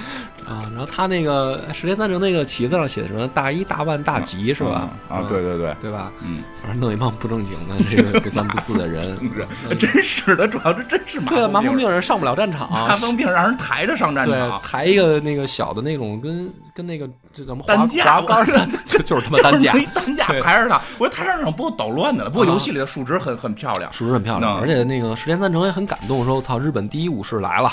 [0.46, 4.90] 啊，然后他那个十天三成那个旗子上写的什么大一大万大吉是吧？
[5.08, 6.10] 啊，嗯对对对，对吧？
[6.20, 9.18] 嗯，反正弄一帮不正经的这个 不三不四的人，
[9.78, 18.20] 真是的，主要是真是麻对啊，麻风风病人上不了战场，麻风病让人抬着上战场，，抬一个那个小的那种跟跟那个这怎么滑担架。
[18.20, 19.72] 滑杆的， 就就是他妈担架。
[19.94, 20.80] 担架抬着他。
[20.98, 22.52] 我说抬上场不够捣乱的了，不过啊。
[22.52, 23.92] 游戏里的数值很很漂亮。
[23.92, 24.60] 数值很漂亮，嗯。
[24.60, 27.70] 而且那个石田三成也很感动，说：“我操，日本第一武士来了，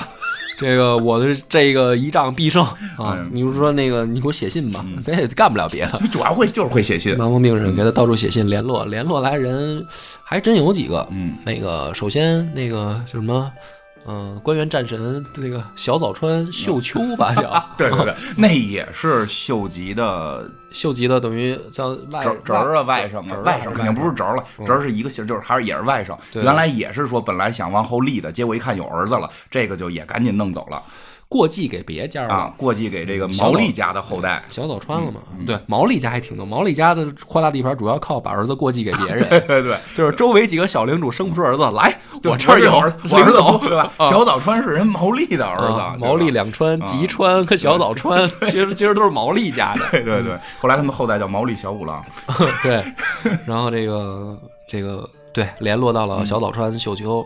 [0.58, 2.64] 这个我的这个一仗必胜
[2.98, 3.18] 啊！
[3.18, 6.00] 嗯你就说那个，你给我写信吧，咱也干不了别的。
[6.12, 9.86] 主要会就是会写信，麻风病人给他到处写信联络，联络来人
[10.24, 11.08] 还真有几个。
[11.12, 13.52] 嗯，那个首先那个叫什么，
[14.06, 17.70] 嗯、官员战神那个小早川秀秋吧， 叫。
[17.78, 24.66] 对对对，那也是秀吉的 秀吉的，等于叫外侄侄儿啊，外甥啊，外甥肯定不是侄儿了，嗯。
[24.66, 26.18] 侄儿是一个姓，就是还是也是外甥。
[26.34, 30.82] 原来也是说本来想往后立的，结果一看有儿子了，这个就也赶紧弄走了
[31.32, 34.44] 过继给别家了啊，过继给这个毛利家的后代。
[34.50, 35.22] 小早川了嘛？
[35.40, 36.46] 嗯对，毛利家还挺多。
[36.46, 43.90] 毛利家的扩大地盘主要靠把儿子过继给别人， 对对对，就是周围几个小领主生不出儿子来，我这儿有儿子领走对吧？
[43.96, 49.90] 啊小岛川是人毛利的儿子啊，毛利两川、啊吉川和小早川，其实其实都是毛利家的。
[49.92, 52.04] 对对对，后来他们后代叫毛利小五郎。
[52.62, 52.84] 对，
[53.48, 57.24] 然后这个这个对联络到了小早川秀秋，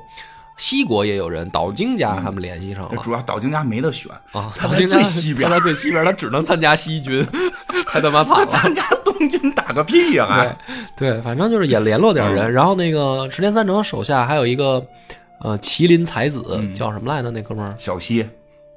[0.57, 3.01] 西国也有人，岛津家他们联系上了。
[3.03, 7.25] 主要岛津家没得选，啊，他在岛津家最西边他在最西边，他只能参加西军，
[7.87, 8.45] 太他妈惨了。
[8.45, 10.57] 参加东军打个屁呀、还
[10.95, 12.51] 对对，反正就是也联络点人。
[12.51, 14.85] 然后那个池田三成手下还有一个
[15.41, 17.29] 呃麒麟才子，嗯叫什么来着？
[17.31, 18.27] 那哥们儿，小西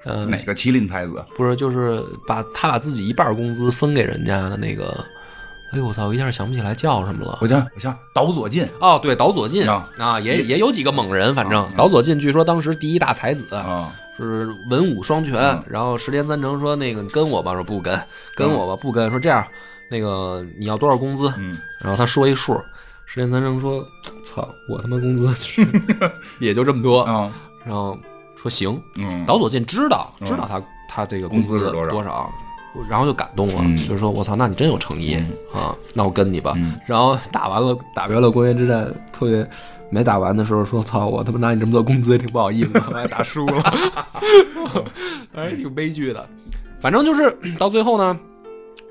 [0.05, 1.25] 呃，哪个麒麟才子？
[1.37, 5.05] 不是，就是把他把自己一半工资分给人家的那个。
[5.71, 6.07] 哎呦我操！
[6.07, 7.39] 我一下想不起来叫什么了。
[7.43, 15.37] 我想我想岛左近哦，对，岛左近啊啊，也也有几个猛人，反正啊岛左近据说当时第一大才子，啊，是文武双全。
[15.39, 17.99] 嗯然后石田三成说：“那个你跟我吧。”说不跟，
[18.35, 19.11] 跟我吧，不跟。
[19.11, 19.47] 说这样，
[19.91, 21.31] 那个你要多少工资？
[21.37, 22.55] 嗯，然后他说一数，
[23.05, 23.87] 石田三成说
[24.25, 25.67] ：“操，我他妈工资是
[26.41, 27.01] 也就这么多。
[27.03, 27.31] 啊，
[27.65, 27.97] 然后
[28.37, 32.33] 说行，嗯，岛左近知道嗯知道他他这个工资多少多少，
[32.89, 35.15] 然后就感动了，嗯就是说我操，那你真有诚意、
[35.53, 36.55] 啊，那我跟你吧。
[36.57, 39.49] 嗯然后打完了打完了工业之战，特别
[39.91, 43.63] 没打完的时候说操，我他妈拿你这么多工资也挺不好意思的，我还打输了，
[45.35, 46.29] 还挺悲剧的。
[46.81, 48.19] 反正就是到最后呢，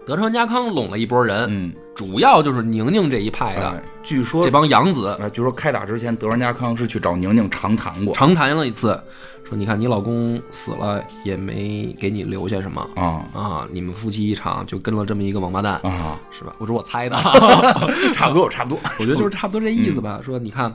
[0.07, 8.97] 德川家康拢了一波人，嗯，主要就是宁宁这一派的、哎，据说这帮养子，啊，据说开打之前，德川家康是去找宁宁长谈过长谈了一次，
[9.43, 12.89] 说你看你老公死了也没给你留下什么。
[12.95, 13.67] 啊啊！
[13.69, 16.55] 你们夫妻一场就跟了这么一个王八蛋，啊，是吧？
[16.57, 17.17] 我说我猜的，
[18.13, 20.21] 差不多差不多， 我觉得就是差不多这意思吧。
[20.23, 20.73] 说你看，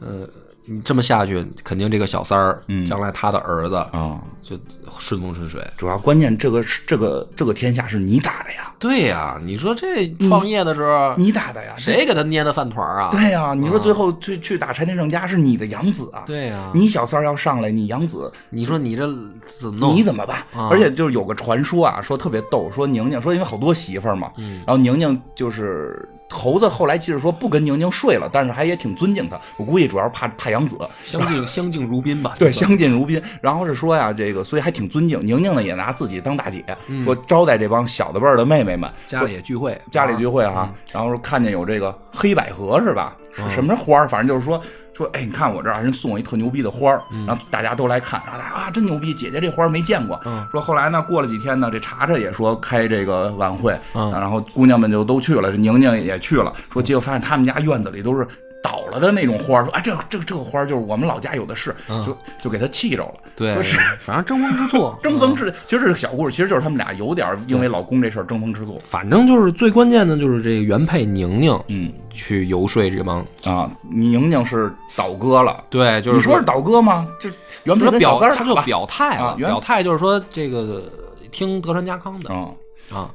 [0.00, 0.24] 呃，
[0.64, 4.56] 你这么下去，肯定这个小三儿，嗯将来他的儿子啊，就
[4.98, 5.60] 顺风顺水。
[5.76, 13.10] 主要关键这个是这个这个天下是你打的呀，对呀、你说这创业的时候，你打的呀，谁给他捏的饭团儿啊？
[13.10, 19.06] 对呀、你说最后去去打柴田胜家是你的养子啊，对呀、你小三儿要上来，你养子你说你这
[19.46, 19.94] 怎么弄？
[19.94, 20.38] 你怎么办？
[20.54, 24.30] 啊而且就是有个传说啊，说特别逗，说宁宁说因为好多媳妇儿嘛，
[24.64, 32.34] 然后宁宁就是猴子后来即使说不跟宁宁睡了，但是还也挺尊敬她，我估计主要是怕怕养子，相敬相敬如宾吧？
[32.38, 33.22] 对，相敬如宾。
[33.40, 36.64] 然后是说呀，这个所以还挺尊敬宁宁呢，也拿自己当大姐，
[37.04, 43.14] 说招待这帮小的辈儿的妹妹们，家里也聚会，家里聚会啊哈，然后说看见有这个黑百合是吧？
[43.34, 44.08] 是什么花儿？
[44.08, 44.60] 反正就是说
[45.02, 50.20] 说，哎，你看我这儿人送我一特牛逼的花儿，然后大家都来看，然后大家啊真牛逼，姐姐这花儿没见过。
[50.50, 58.26] 说后来呢，过了几天呢，这查查也说开这个晚会，嗯然后姑娘们就都去了，这宁宁也去了，说结果发现他们家院子里都是。
[58.62, 61.74] 倒了的那种花儿，说啊，这这这个花儿就是我们老家有的是，
[62.06, 63.14] 就就给他气着了。
[63.34, 68.78] 对，说是反正争风吃醋， 争风吃，其实这个小故事，其实就是他们俩有点因为老公这事儿争风吃醋。
[68.78, 77.08] 反正就是最关键的就是这个原配宁宁嗯去游说这帮，啊，宁宁是倒戈了，对，就是你说是倒戈吗？
[77.18, 77.28] 这
[77.64, 80.84] 原配他表三他就表态了，啊原表态就是说这个
[81.30, 82.54] 听德川家康的嗯
[82.92, 83.10] 啊。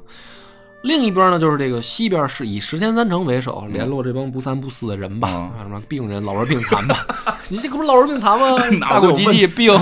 [0.84, 7.05] 另一边呢，就是这个西边是以石田三成为首，联络这帮不三不四的人吧，嗯啊什么病人、老弱病残吧。
[7.49, 8.57] 你这可不是老弱病残吗？
[8.80, 9.73] 脑大子有问口机器病，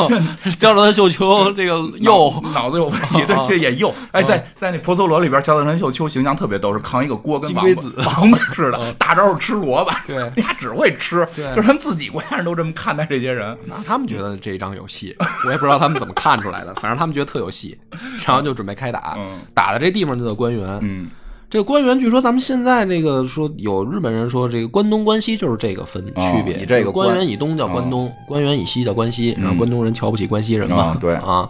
[0.58, 3.94] 胶川秀秋这个右脑脑子有问题， 对，这也右。
[4.12, 13.58] 哎，在在那婆娑罗里边，乔德川秀秋形象特别逗，是扛一个锅跟王子王八似的，大招是吃萝卜，对他只会吃，对就是他们自己国家人都这么看待这些人。
[13.66, 15.16] 那他们觉得这一张有戏，
[15.46, 17.78] 我也不知道他们怎么看出来的，反正他们觉得特有戏，
[18.26, 19.16] 然后就准备开打。
[19.18, 20.85] 嗯打的这地方就叫关原。
[20.86, 21.10] 嗯。
[21.50, 31.14] 这个官员，据说咱们现在这个说有日本人说这个关东关西就是这个分哦区别，你这个关关原以东叫关东，官员以西叫关西，然后关东人瞧不起关西人嘛啊，对。
[31.16, 31.50] 啊，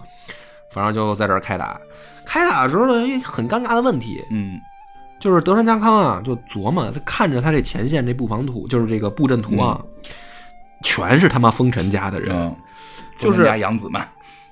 [0.72, 1.80] 反正就在这儿开打。
[2.26, 4.60] 开打的时候呢，很尴尬的问题嗯。
[5.18, 9.82] 就是德川家康啊，就琢磨他看着他这前线这布防图，就是这个布阵图啊，
[10.84, 12.56] 全是他妈丰臣家的人，嗯，
[13.18, 14.00] 就是家养子们，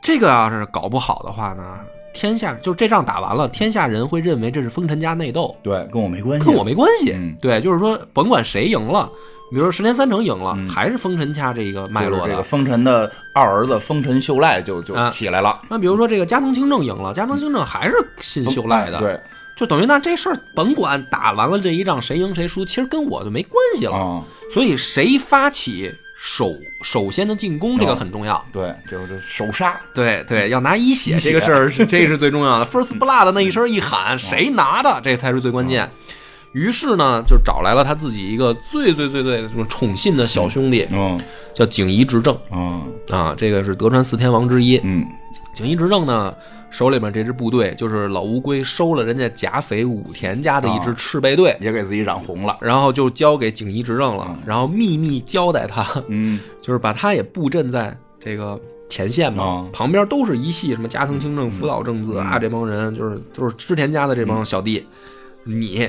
[0.02, 1.80] 这个要是搞不好的话呢，
[2.14, 7.12] 天下就这仗打完了，天下人会认为这是丰臣家内斗，对，跟我没关系，跟我没关系。
[7.14, 7.36] 嗯。
[7.42, 9.10] 对，就是说，甭管谁赢了，
[9.52, 12.24] 比如说十年三成赢了，还是丰臣家这个脉络的。
[12.24, 15.10] 就是这个丰臣的二儿子丰臣秀赖就就啊。
[15.10, 19.20] 起来了，那比如说这个加藤清正赢了，加藤清正还是信秀赖的，，对。
[19.56, 23.96] 就等于那这事儿甭管打完了这一仗谁赢谁输，其实跟我就没关系了。
[23.96, 25.94] 啊，所以谁发起
[26.26, 28.42] 首首先的进攻，这个哦很重要。
[28.54, 32.66] 对，就是首杀，对对，要拿一血这个事儿是这是最重要的。
[32.66, 35.92] First blood 那一声一喊，谁拿的，这才是最关键。
[36.54, 41.20] 于是呢，就找来了他自己一个最最最最什么宠信的小兄弟，嗯
[41.54, 42.82] 叫景夷执政嗯。
[43.10, 44.80] 啊，这个是德川四天王之一。
[44.84, 45.06] 嗯。
[45.54, 46.34] 景夷执政呢，
[46.72, 56.40] 手里面这支部队就是老乌龟收了人家甲斐武田家的一支赤备队，也给自己染红了，然后就交给景夷执政了，然后秘密交代他，嗯。
[56.62, 59.66] 就是把他也布阵在这个前线嘛，啊。
[59.72, 64.88] 旁边都是一系什么加藤清正、福岛正子啊，这帮人就是就是织田家的这帮小弟，
[65.44, 65.88] 你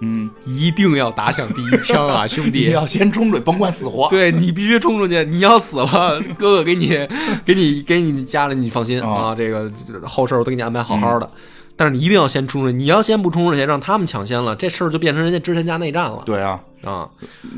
[0.00, 2.58] 嗯，一定要打响第一枪啊， 兄弟。
[2.58, 2.70] 你弟！
[2.72, 6.88] 要先冲出去，甭管死活，对你必须冲出去，你要死了， 哥哥给你
[7.44, 9.72] 给你给你家里，你放心啊啊，这个
[10.04, 11.30] 后事我都给你安排好好的。
[11.76, 16.22] 但是你一定要先冲出去，你要先不冲出去，让他们抢先了，这事儿就变成人家织田家内战了。
[16.24, 17.08] 对啊，啊！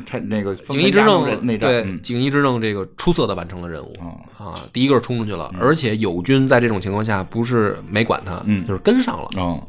[0.07, 2.01] 他那个锦衣之政内战，对嗯。
[2.01, 4.47] 景夷之政这个出色的完成了任务啊。
[4.47, 8.67] 啊，第一个是冲出去了，而且友军在这种情况下不是没管他，嗯。
[8.67, 9.29] 就是跟上了。
[9.37, 9.61] 嗯。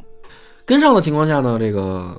[0.66, 2.16] 跟上的情况下呢，这个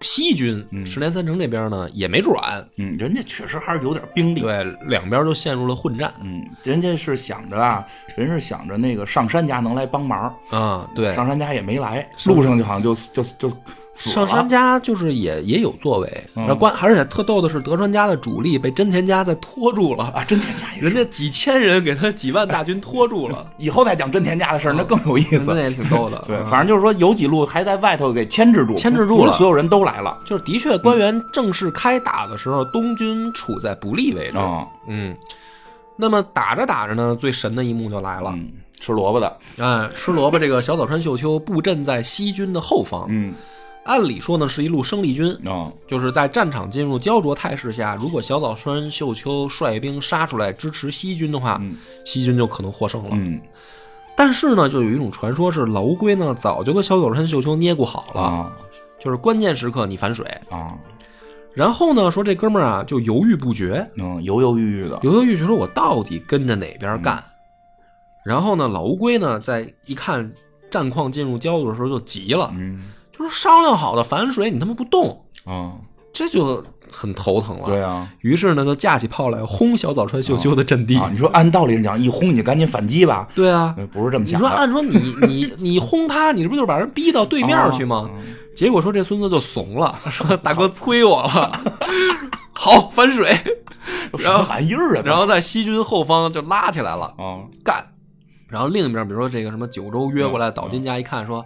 [0.00, 6.12] 西军十连三城这边呢也没转，嗯，人家确实还是有点兵力，对，两边就陷入了混战。
[6.22, 7.86] 嗯，人家是想着啊，
[8.16, 13.56] 人是想着那个上山家能来帮忙，啊，对，上山家也没来，路上就好像就就就死
[13.94, 20.82] 了上山家就是也也有作为，嗯然后关而且特逗的是德川家的主力被真田家在拖住了，啊，真田家也。
[20.82, 25.44] 人家几千人给他几万大军拖住了， 以后再讲真田家的事儿，那更有意思。
[25.54, 26.22] 那也挺逗的。
[26.26, 30.18] 对，嗯反正就是说有几路还在外头给牵制住，牵制住了所有人都来了。
[30.24, 34.36] 就是的确，官员正式开打的时候，东军处在不利位置。
[34.36, 35.16] 啊，嗯，
[35.96, 38.32] 那么打着打着呢，最神的一幕就来了。
[38.34, 43.32] 嗯，吃萝卜的，哎，吃萝卜这个小早川秀秋布阵在西军的后方，嗯
[43.84, 51.76] 按理说呢是一路生力军，啊，就是在战场进入焦灼态势下，如果小早川秀秋率兵杀出来支持西军的话，嗯。
[52.04, 53.10] 西军就可能获胜了。
[53.12, 53.40] 嗯。
[54.16, 58.56] 但是呢，就有一种传说是老乌龟呢早就跟小早川秀秋捏过好了，啊。
[59.00, 60.78] 就是关键时刻你反水，啊，
[61.52, 67.22] 然后呢，说这哥们儿啊就犹豫不决，嗯，犹犹豫豫的，犹犹豫豫说：“我到底跟着哪边干？”
[68.24, 70.32] 然后呢，老乌龟呢，在一看
[70.70, 75.72] 战况进入焦灼的时候就急了，嗯就是：“商量好的反水，你他妈不动，啊，
[76.12, 78.08] 这就很头疼了。”对啊。
[78.20, 80.98] 于是呢，就架起炮来轰小早川秀秋的阵地。
[80.98, 84.44] 啊，你说按道理讲，一轰你就赶紧反击吧，对啊，呃不是这么你想你。
[84.44, 88.10] 说按说你你你轰他，你这不就是把人逼到对面去吗？
[88.12, 91.60] 啊结果说这孙子就怂了， 说大哥催我了，
[92.54, 93.36] 好反水，
[94.16, 95.02] 什么玩意儿啊？
[95.04, 97.84] 然后在西军后方就拉起来了，啊，干。
[98.48, 101.44] 然后另一边，比如说这个什么九州约过来，岛津家一看说，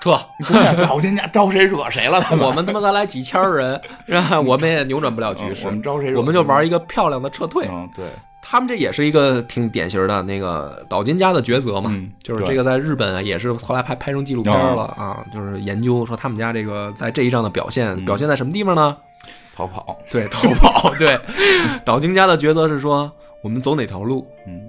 [0.00, 2.18] 撤，对呀，搞人家招谁惹谁了？
[2.40, 4.40] 我们他妈才来几千人，是吧？
[4.40, 7.66] 我们也扭转不了局势，嗯我们招谁惹我们就玩一个漂亮的撤退。
[7.70, 8.06] 嗯，对，
[8.42, 18.96] 他们这也是一个挺典型的那个岛津家的抉择嘛，嗯就是这个在日本啊也是后来拍拍成纪录片了啊，就是研究说他们家这个在这一仗的表现、嗯表现在什么地方呢？
[19.54, 20.94] 逃跑，对，逃跑。
[20.94, 21.20] 对，
[21.84, 23.12] 岛津家的抉择是说
[23.44, 24.26] 我们走哪条路？
[24.46, 24.62] 嗯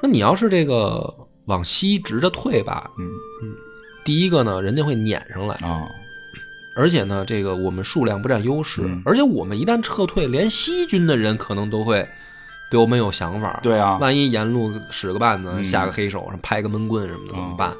[0.00, 1.12] 说你要是这个
[1.46, 3.04] 往西直着退吧，嗯
[3.42, 3.50] 嗯
[4.08, 5.86] 第一个呢，人家会撵上来，啊，
[6.74, 9.02] 而且呢，这个我们数量不占优势，嗯。
[9.04, 12.08] 而且我们一旦撤退，连西军的人可能都会
[12.70, 13.60] 对我们有想法。
[13.62, 15.62] 对啊，万一沿路使个绊子，嗯。
[15.62, 17.74] 下个黑手，拍个闷棍什么的，怎么啊办？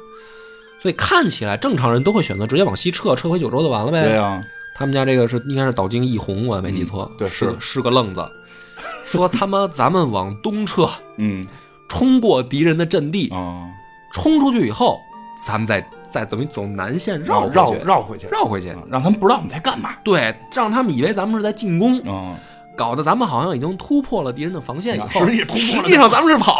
[0.79, 4.03] 所以看起来正常人都会选择直接往西撤，撤回九州就完了呗。
[4.03, 7.57] 对啊，他们家这个是应该是岛津义弘，我没记错，嗯对是个是。
[7.59, 8.23] 是个愣子，
[9.03, 11.43] 说他妈咱们往东撤，嗯
[11.89, 13.65] 冲过敌人的阵地，啊，
[14.13, 14.99] 冲出去以后，
[15.43, 19.91] 咱们再再等于走南线绕绕回去绕绕回去，绕回去啊，让他们不知道我们在干嘛。
[20.03, 22.35] 对，让他们以为咱们是在进攻，嗯，
[22.75, 26.59] 搞得咱们好像已经突破了敌人的防线以后，实际上咱们是跑。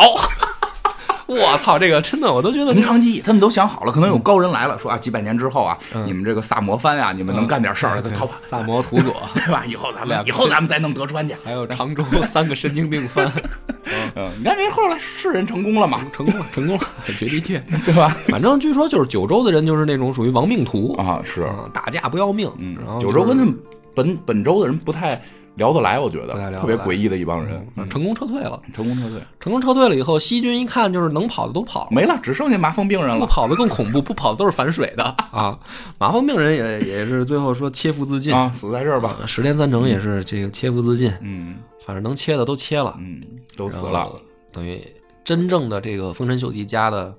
[1.30, 9.64] 我操，这个真的我都觉得从长计议，他们都想好了，可能有高人来了，说啊，几百年之后啊，嗯你们这个萨摩藩啊，你们能干点事儿，对逃跑，萨摩土佐， 对吧？
[9.68, 11.36] 以后咱们以后咱们再弄德川去。
[11.44, 13.32] 还有常州三个神经病藩，
[14.16, 16.84] 嗯，你看人后来是人成功了嘛，成功了，成功了，
[17.18, 17.60] 绝地确。
[17.86, 18.16] 对吧？
[18.28, 22.52] 反正据说就是九州的人就是那种属于亡命徒啊，是，啊，打架不要命。
[22.58, 23.56] 嗯然后，九州跟他们
[23.94, 25.22] 本本州的人不太
[25.60, 28.60] 聊得来，我觉得特别诡异的一帮人，嗯成功撤退了。
[28.74, 31.90] 成功撤退成功撤退了以后，西军一看就是能跑的都跑了。
[31.92, 33.20] 没了，只剩下麻风病人了。
[33.20, 35.60] 不跑的更恐怖，不跑的都是反水的啊！
[36.00, 39.16] 麻风病人也也是最后说切腹自尽啊，死在这儿吧。
[39.22, 43.22] 啊十连三成也是这个切腹自尽，嗯反正能切的都切了，嗯，
[43.58, 44.10] 都死了。
[44.52, 44.82] 等于
[45.24, 47.14] 真正的这个丰臣秀吉家的，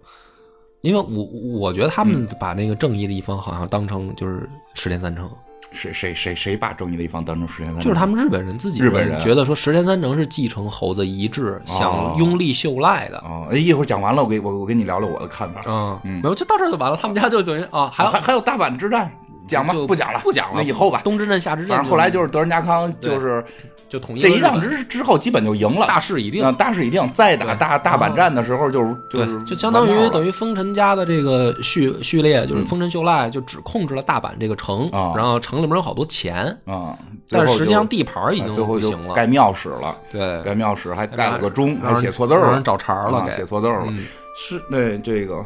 [0.81, 1.25] 因为我
[1.61, 5.31] 我觉得他嗯们把那个正义的一方好像当成就是十连三成，
[5.73, 7.81] 谁谁谁谁把正义的一方当成石田三？
[7.81, 13.19] 就是他们日本人自己日本人觉得说石田三成是继承猴子遗志，想拥立秀赖的。
[13.19, 15.63] 哦，哎一会儿讲完了，我给我我跟你聊聊我的看法。
[15.67, 16.97] 嗯，嗯没有，就到这儿就完了。
[17.01, 19.11] 他们家就等于啊，还有还还有大阪之战，
[19.47, 21.01] 讲吧，不讲了，不讲了，那以后吧。
[21.05, 23.45] 东之镇、夏之镇，反正后来就是德仁家康，就是
[23.91, 27.07] 就统一这一仗之之后，基本就赢了，大势已定啊，大势已定。
[27.13, 36.97] 再打大大阪战的时候，就是就是，就相当于等于于丰臣家的这个序序列，就是嗯丰臣秀赖就只控制了大阪这个城，啊然后城里面有好多钱，啊，
[37.29, 39.15] 但是实际上地地盘已经最后就不行了。
[39.15, 43.87] 盖庙使了，对，盖庙使还盖了个钟，还写错字儿了找茬了，写错字儿了。
[43.89, 45.45] 嗯是那这个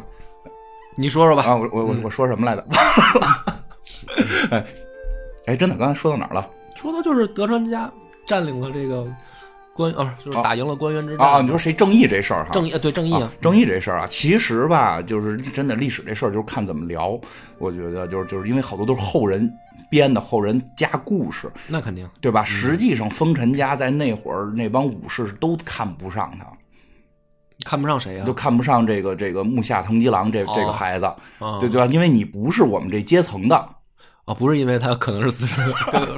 [0.95, 1.41] 你说说吧。
[1.43, 2.63] 啊，我我我嗯我说什么来着？
[4.51, 4.65] 哎
[5.47, 6.47] 哎，真的，刚才说到哪儿了？
[6.75, 7.91] 说的就是德川家
[8.25, 9.05] 占领了这个
[9.73, 12.51] 官啊，就是打赢了官员之战啊，你说谁正义这事儿哈？
[12.51, 12.77] 正义？
[12.79, 17.19] 对正义啊啊，，正义这事儿啊，其实吧，就是真的历史这事儿，就是看怎么聊。
[17.57, 19.51] 我觉得就是就是因为好多都是后人
[19.89, 22.43] 编的，后人加故事，那肯定对吧？
[22.43, 26.47] 实际上，丰臣家在那会儿那帮武士都看不上他，
[27.65, 28.33] 看不上谁啊就？
[28.33, 31.05] 看不上这个这个木下藤吉郎这哦这个孩子，
[31.39, 31.85] 啊，对对吧？
[31.87, 33.69] 因为你不是我们这阶层的，
[34.25, 35.63] 啊，不是因为他可能是私生，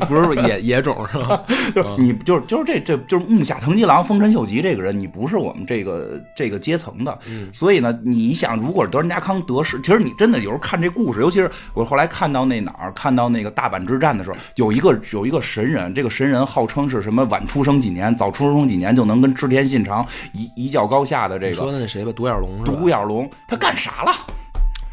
[0.07, 1.43] 不是野野种是吧？
[1.75, 22.77] 就是你就是就是这这就是木下藤吉郎、丰臣秀吉这个人，你不是我们这个这个阶层的，嗯所以呢，你想，如果德仁家康得势，其实你真的有时候看这故事，尤其是我后来看到那哪儿，看到那个大阪之战的时候，有一个有一个神人，这个神人号称是什么晚出生几年，早出生几年就能跟织田信长一一较高下的这个说的那谁吧，独眼龙是吧？
[22.79, 24.13] 独眼龙，他干啥了？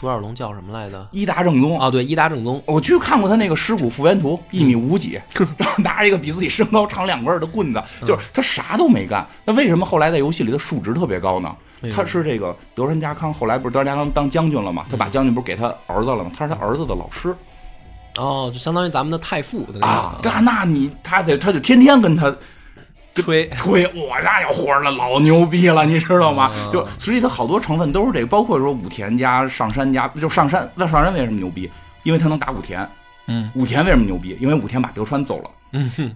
[0.05, 1.09] 独眼龙叫什么来着？
[1.13, 2.63] 伊达正宗啊，对，伊达正宗。
[2.67, 5.19] 我去看过他那个尸骨复原图，一米五几，
[5.57, 9.27] 然后拿着一个比自己身高长两倍儿的棍子，就是他啥都没干。
[9.47, 11.57] 那为什么后来在游戏里的数值特别高呢
[11.91, 14.85] 他是这个德川家康，后来不是德川家康当将军了吗？
[14.91, 16.31] 他把将军不是给他儿子了吗？
[16.37, 17.35] 他是他儿子的老师
[18.19, 20.19] 哦，就相当于咱们的太傅啊。
[20.23, 22.35] 个那那你他得他就天天跟他
[23.15, 26.51] 吹，吹，我那有活了，老牛逼了，你知道吗？
[26.55, 31.71] 嗯就实际它好多成分都是这个，包括说武田家、上山家，就上山，那上山为什么牛逼？
[32.03, 32.87] 因为他能打武田。
[33.27, 34.37] 嗯武田为什么牛逼？
[34.41, 35.51] 因为武田把德川揍了。
[35.73, 36.13] 嗯哼，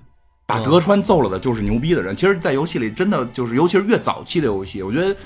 [0.47, 2.15] 把德川揍了的就是牛逼的人。
[2.15, 5.17] 其实，在游戏里真的就是，尤其是越早期的游戏，我觉得，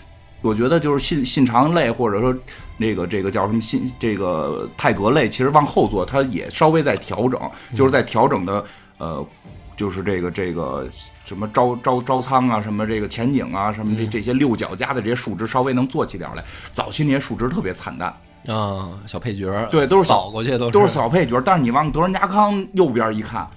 [0.43, 2.35] 我觉得就是信信长类或者说
[2.77, 7.41] 那个这个叫什么信这个泰格类，其实往后做，它也稍微在调整，
[7.75, 8.65] 就是在调整的
[8.99, 9.27] 呃。
[9.75, 10.87] 就是这个这个
[11.33, 16.45] 什么招招招仓啊，什么这个前景啊，什么这这些六角家的这些数值稍微能做起点来。
[16.73, 18.15] 早期那些数值特别惨淡，
[18.55, 21.41] 啊，小配角儿，对都是扫过去，都都是小配角。
[21.41, 23.49] 但是你往德仁家康右边一看，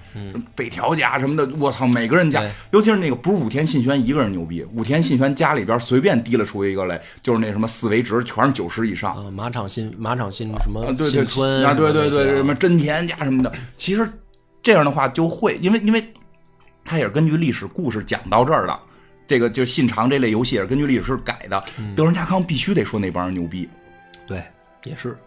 [0.56, 2.42] 北条家什么的，我操，每个人家，
[2.72, 9.14] 尤其是那个不是武田信玄一个人牛逼，武田信玄家里边随便提了出一个来，就是那什么四维值全是九十以上。
[9.14, 14.08] 啊，马场新马场新什么啊，对对新村啊，对对对，什么么真田家什么的，其实
[14.64, 16.02] 这样的话就会，因为因为
[16.86, 18.80] 它也是根据历史故事讲到这儿的。
[19.28, 21.62] 这个就信长这类游戏也是根据历史改的。
[21.96, 23.68] 德仁家康必须得说那帮人牛逼，
[24.28, 24.44] 对，
[24.84, 25.18] 也是，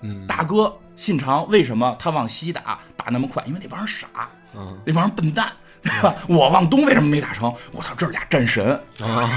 [0.00, 3.40] 嗯，大哥信长为什么他往西打打那么快？
[3.46, 5.52] 因为那帮人傻，嗯那帮人笨蛋，
[5.82, 6.14] 对吧？
[6.28, 7.52] 我往东为什么没打成？
[7.72, 8.78] 我操，这是俩战神！
[9.00, 9.30] 啊，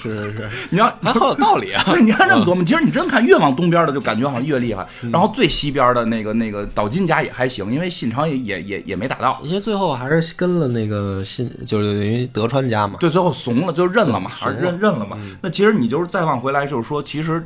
[0.00, 4.86] 是是是，你要还好有道理啊，对，你看这么多嘛，其实你真看越往东边的，就感觉好像越厉害。
[5.02, 9.40] 嗯然后最西边的那个那个岛津家也还行，因为信长也也也也没打到。
[9.42, 15.18] 因为最后还是跟了那个信，就是等于德川家嘛，对，最后怂了，就认了嘛，还是认认了嘛。
[15.40, 17.44] 那其实你就是再往回来，就是说，其实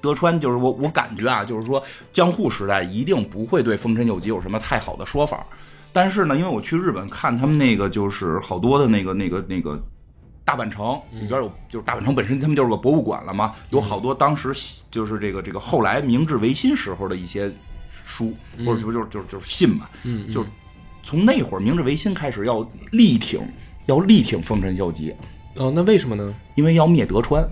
[0.00, 1.82] 德川就是我我感觉啊，就是说
[2.12, 5.46] 江户时代一定不会对丰臣秀吉有什么太好的说法。
[5.94, 9.82] 但是呢，因为我去日本看他们那个就是好多的那个那个那个
[10.44, 14.52] 大阪城里边有，就是大阪城本身他们就是个博物馆了嘛，有好多当时
[14.90, 17.50] 就是这个这个后来明治维新时候的一些
[18.04, 18.34] 书，
[18.66, 19.88] 或者不就是就是就是信嘛，
[20.32, 20.48] 就是
[21.02, 22.60] 从那会儿明治维新开始要
[22.90, 23.40] 力挺
[23.86, 25.14] 要力挺丰臣秀吉，
[25.58, 26.34] 哦，那为什么呢？
[26.56, 27.46] 因为要灭德川，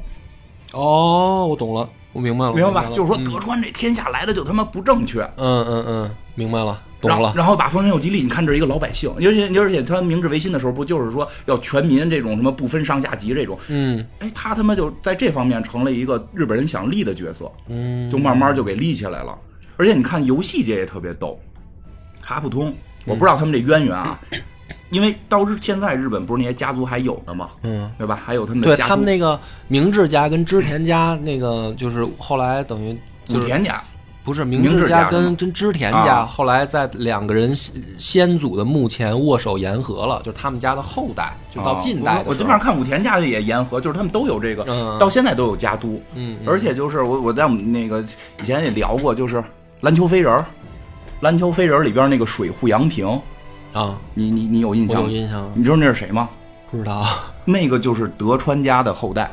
[0.73, 3.25] 哦，我懂了，我明白了，明白就是说嗯。
[3.25, 5.23] 德川这天下来的就他妈不正确。
[5.37, 14.07] 嗯嗯嗯，明白了，懂了，然后然后把丰臣秀吉利，你看这是一个老百姓，而且而且他明治维新的时候不就是说要全民这种什么不分上下级这种，嗯。
[14.21, 19.37] 哎，他他妈就在这方面成了一个日本人想立的角色，嗯，就慢慢就给立起来了。
[19.77, 21.39] 而且你看游戏界也特别逗，
[22.21, 24.21] 卡普通，我不知道他们这渊源啊，
[24.91, 27.51] 因为到日现在日本不是那些家族还有呢吗？
[27.63, 27.91] 嗯。
[27.99, 28.21] 对吧？
[28.25, 29.39] 还有他们的对家族，他们那个
[29.69, 32.97] 明治家跟织田家那个，就是后来等于
[33.27, 33.83] 就是武田家，
[34.25, 36.27] 不是明明治治家跟跟织田家，啊。
[36.27, 44.99] 后来在两个人先先祖的墓前握手言和了，就是他们家的后代，就到近代我我基本上看武田家也言和，就是他们都有这个，嗯。
[44.99, 46.01] 到现在都有家督。
[46.15, 46.49] 嗯，嗯。
[46.49, 48.01] 而且就是我我在我们那个
[48.41, 49.43] 以前也聊过，就是
[49.81, 50.45] 篮球飞人，
[51.21, 53.09] 篮球飞人里边那个水户洋平，
[53.73, 55.09] 啊，你你你有印象吗？
[55.09, 56.29] 有印象，你知道那是谁吗？
[56.71, 57.05] 不知道。
[57.45, 59.29] 那个就是德川家的后代，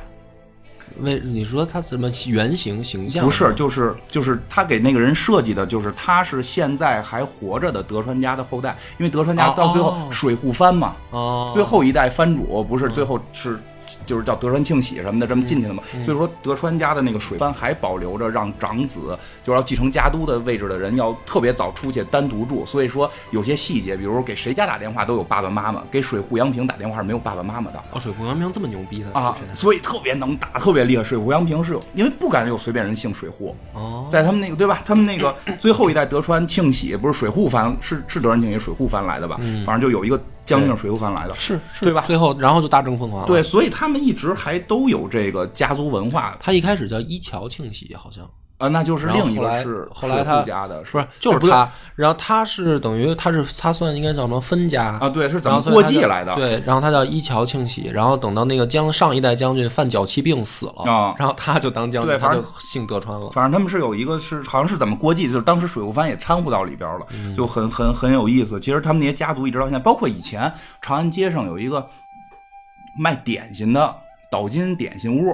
[1.04, 3.24] 为你说他什么原型形象？
[3.24, 13.60] 不是，就是就是他给那个人设计的，就是他是现在还活着的德川家的后代，因为德川家哦到最后哦水户藩嘛，哦，最后一代藩主不是最后是。
[14.06, 15.84] 就是叫德川庆喜什么的，这么进去的嘛。
[16.04, 22.66] 所以说德川家的那个水藩还保留着让长子，就是要继承家督的位置的人要特别早出去单独住。
[22.66, 27.84] 所以说有些细节，比如说给谁家打电话都有爸爸妈妈，给水户洋平打电话是没有爸爸妈妈的。
[27.92, 31.04] 哦，水户洋平这么牛逼的啊，所以特别能打，特别厉害。
[31.04, 34.82] 水户洋平是有，因为不敢有随便人姓水户，哦，在他们那个对吧？
[34.86, 39.38] 他们那个最后一代德川庆喜不是水户藩，是是德川庆喜水户藩来的吧？
[39.40, 41.86] 嗯反正就有一个将军水户藩来的，是是。
[41.86, 42.04] 对吧？
[42.08, 43.28] 最后然后就大政奉还了。
[43.28, 46.36] 对，，所以他们一直还都有这个家族文化。
[46.40, 48.30] 他一开始叫一桥庆喜，好像
[48.60, 56.36] 啊，那就是另一个是水后来他户家的，不是就是他，然后他是等于他是他算应该叫什么分家啊，对，是怎么过继来的？
[56.36, 63.30] 对，然后他叫一桥庆喜，然后等到那个将上一代将军犯脚气病死了，啊然后他就当将军，对反正他就姓德川了。
[63.32, 68.60] 反正他们是有一个是好像是怎么过继，就是当时水户藩也掺和到里边了，嗯就很很很有意思。
[68.60, 71.88] 其实他们那些家族一直到现在，包括以前长安街上有一个
[72.98, 73.96] 卖点心的
[74.30, 75.34] 岛津点心屋，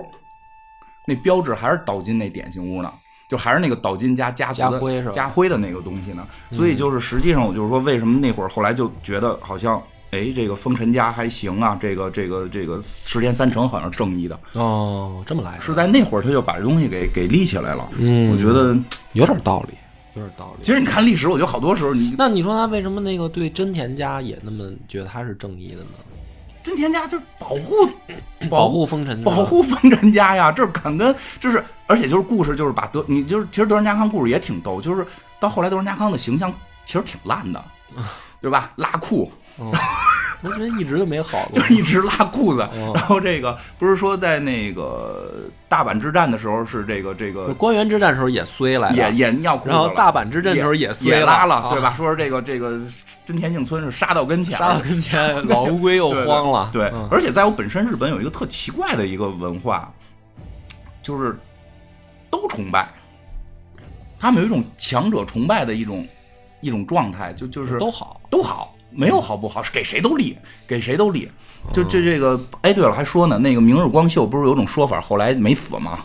[1.07, 2.93] 那标志还是岛津那点心屋呢。
[3.27, 9.81] 就还是那个岛津家家族的家徽是吧嗯家徽的那个东西呢，所以就是实际上我就是说，为什么那会儿后来就觉得好像，
[10.11, 17.89] 哎，这个丰臣家还行啊，这个这个这个石田三成好像是正义的，哦，这么来是在那会儿他就把这东西给给立起来了。
[17.97, 18.77] 嗯我觉得
[19.13, 19.73] 有点道理，
[20.13, 20.63] 有点道理。
[20.63, 25.89] 其实你看历史，我觉得好多时候你那你说他为什么那个对真田家也那么觉得他是正义的呢？
[26.65, 27.87] 真田家就是保护
[28.49, 35.05] 保护丰臣，保护丰臣家呀，这是敢跟，就是而且就是故事就是把德你就是其实德仁家康故事也挺逗，就是
[35.39, 36.51] 到后来德仁家康的形象
[36.85, 37.63] 其实挺烂的，
[38.41, 38.71] 对吧？
[38.75, 39.71] 拉裤，嗯
[40.41, 41.75] 我觉得一直都没好过 就。
[41.75, 42.61] 一直拉裤子。
[42.61, 45.31] 哦然后这个不是说在那个
[45.67, 51.93] 大阪之战的时候是这个这个官员之战时候也衰了也，也尿裤子了，然后大阪之战的时候也衰也拉了，对吧？
[51.97, 52.79] 说是这个这个
[53.25, 54.79] 真田幸村是杀到跟前杀到。
[54.81, 56.69] 跟前， 老乌龟又对对慌了。
[56.71, 59.91] 对，嗯而且在我本身日本有一个特奇怪的一个文化，
[61.01, 61.35] 就是
[62.29, 62.87] 都崇拜，
[64.19, 66.07] 他们有一种强者崇拜的一种
[66.61, 68.21] 一种状态，就就是都好。
[68.29, 71.29] 都好，没有好不好，是给谁都立，给谁都立。
[71.73, 75.99] 就这这个，哎，对了，还说呢，那个明日光秀不是有种说法，后来没死吗？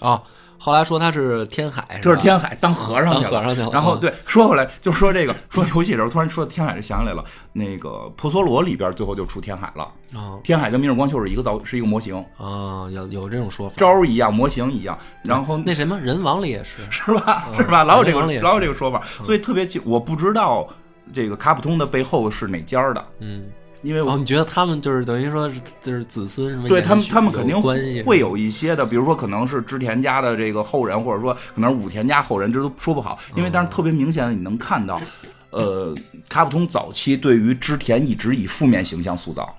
[0.00, 0.20] 啊，
[0.58, 9.84] 后来说他是天海，吧这是天海当和尚去了，和尚去了嗯然后对，说回来就说这个说游戏的时候，突然说天海，就想起来了，那个婆娑罗里边最后就出天海了。
[10.18, 13.74] 啊天海跟明日光秀是一个造，是一个模型，啊，有有这种说法。
[13.76, 17.46] 招儿一样，模型一样，然后那什么人王里也是，是吧？
[17.52, 17.84] 嗯是吧？
[17.84, 20.68] 老有这个老有这个说法，所以特别奇，我不知道
[21.12, 23.44] 这个卡普通的背后是哪家的，嗯，
[23.82, 26.68] 因为我哦，你觉得他们就是等于说是就是子孙什么？
[26.68, 33.18] 对他们，他们肯定会有一些的，比如说可能是织田家的这个后人，或者说可能是武田家后人，这都说不好。
[33.36, 35.00] 因为但是特别明显的，你能看到，
[35.50, 35.94] 呃，
[36.28, 39.54] 卡普通早期对于织田一直以负面形象塑造，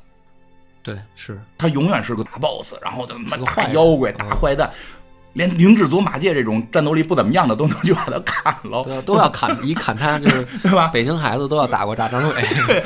[0.82, 1.40] 对是。
[1.58, 4.18] 他永远是个大 boss，然后他妈个坏妖怪、嗯。
[4.18, 4.70] 大坏蛋，
[5.36, 10.88] 连明智祖马介这种战斗力不怎么样的都能去把他砍了都，要都要砍一砍他，就是 对吧？
[10.88, 12.36] 北京孩子都要打过炸张 伟。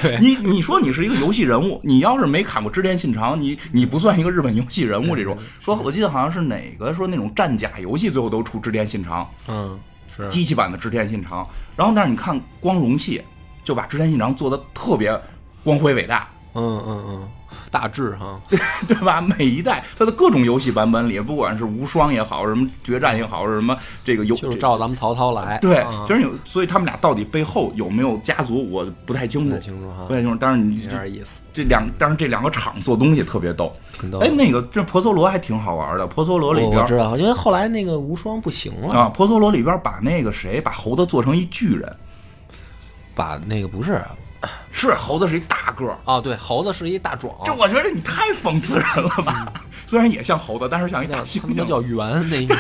[0.01, 5.15] 对，你你说你是一个游戏人物，你要是没砍过织田信长，你你不算一个日本游戏人物。
[5.15, 9.79] 这种说，我记得好像是哪个说那种战甲游戏最后都出织田信长，嗯，
[10.17, 11.47] 是机器版的织田信长。
[11.75, 13.21] 然后但是你看光荣系
[13.63, 15.15] 就把织田信长做的特别
[15.63, 17.29] 光辉伟大，嗯嗯嗯，
[17.69, 18.41] 大致哈，
[18.87, 19.21] 对吧？
[19.21, 25.59] 每一代它的各种游戏版本里，不管是无双也好，什么决战也好，是什么这个游就是照咱们曹操来。
[25.59, 30.37] 对啊，其实有，所以他们俩到底背后有没有家族，我不太清楚不太，清楚哈不，太清楚。
[30.39, 33.71] 但是你有这点意思，这两，但是这两个厂做东西特别逗。
[33.93, 34.17] 挺逗。
[34.19, 41.95] 哎，那个这婆娑罗还挺好玩的，婆娑罗里边我我知道，因为后来那个无双不行了，啊，婆娑罗里边把那个谁把猴子做成一巨人，
[43.13, 44.01] 把那个不是
[44.71, 45.97] 是猴子是一大个儿。
[46.05, 49.51] 啊，对，猴子是一大壮，这我觉得你太讽刺人了吧！
[49.85, 51.67] 虽然也像猴子，但是像一大叫猩他们都猩。
[51.69, 52.55] 叫圆，那应该。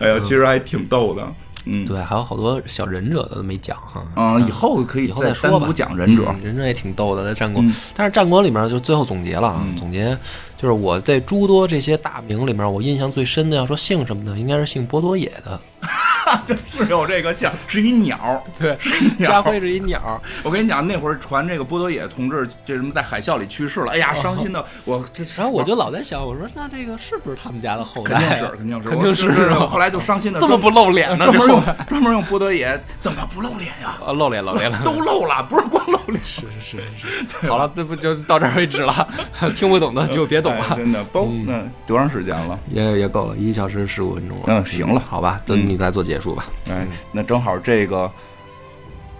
[0.00, 1.26] 哎呀，其实还挺逗的。
[1.66, 4.02] 嗯，对，还有好多小忍者的都没讲哈。
[4.16, 5.66] 嗯，以后可以以后再再说吧。
[5.74, 6.24] 讲忍者。
[6.28, 7.62] 嗯忍者也挺逗的，在战国。
[7.62, 10.16] 嗯但是战国里面就最后总结了啊，嗯总结
[10.64, 15.60] 就是我在诸多这些大名里面，我印象最深的，要说姓什么的，应该是姓波多野的。
[16.72, 18.42] 是有这个姓，是一鸟。
[18.58, 25.22] 对，是一鸟家辉是一鸟， 我跟你讲，那会儿传这个波多野同志这什么在海啸里去世了，哎呀，伤心的我这。
[25.36, 28.14] 然后我就老在想，我说那这个是不是他们家的后代？
[28.14, 31.26] 肯定是 肯定是肯定是后来就伤心的这么不露脸呢？
[31.26, 33.98] 专门用专门用波多野，怎么不露脸呀？
[34.02, 36.18] 啊，露脸露脸了，都露了，不是光露脸。
[36.24, 37.06] 是是是
[37.42, 37.46] 是。
[37.50, 39.06] 好了，这不就到这儿为止了？
[39.54, 42.58] 听不懂的就别懂 真的包嗯那多长时间了？
[42.70, 44.44] 也也够了，一个小时十五分钟了。
[44.48, 46.46] 嗯行了好吧，等你来做结束吧。
[46.70, 48.10] 哎，那正好这个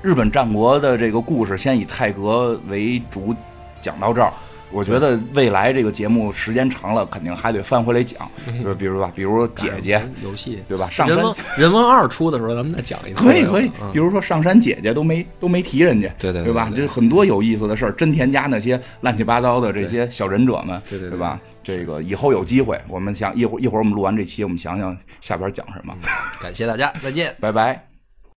[0.02, 3.34] 日本战国的这个故事，先以泰格为主
[3.80, 4.32] 讲到这儿。
[4.74, 8.28] 我觉得未来这个节目时间长了，肯定还得翻回来讲，
[8.62, 10.90] 就是比如吧，比如姐姐，游戏对吧？
[10.90, 13.22] 上山人王人王二出的时候，咱们再讲一次。
[13.22, 16.66] 可以可以，嗯比如说上山姐姐都没都没提人家，对对对对吧？
[16.70, 21.38] 对对这很多有意思的事儿，真田家那些乱七八糟的这些小忍者们，对对对吧？
[21.62, 25.94] 这个以后有机会，我们想一会儿一会儿我们录完这期，我们想想下边讲什么。
[26.42, 27.34] 感谢大家，再见。
[27.40, 27.93] 拜拜。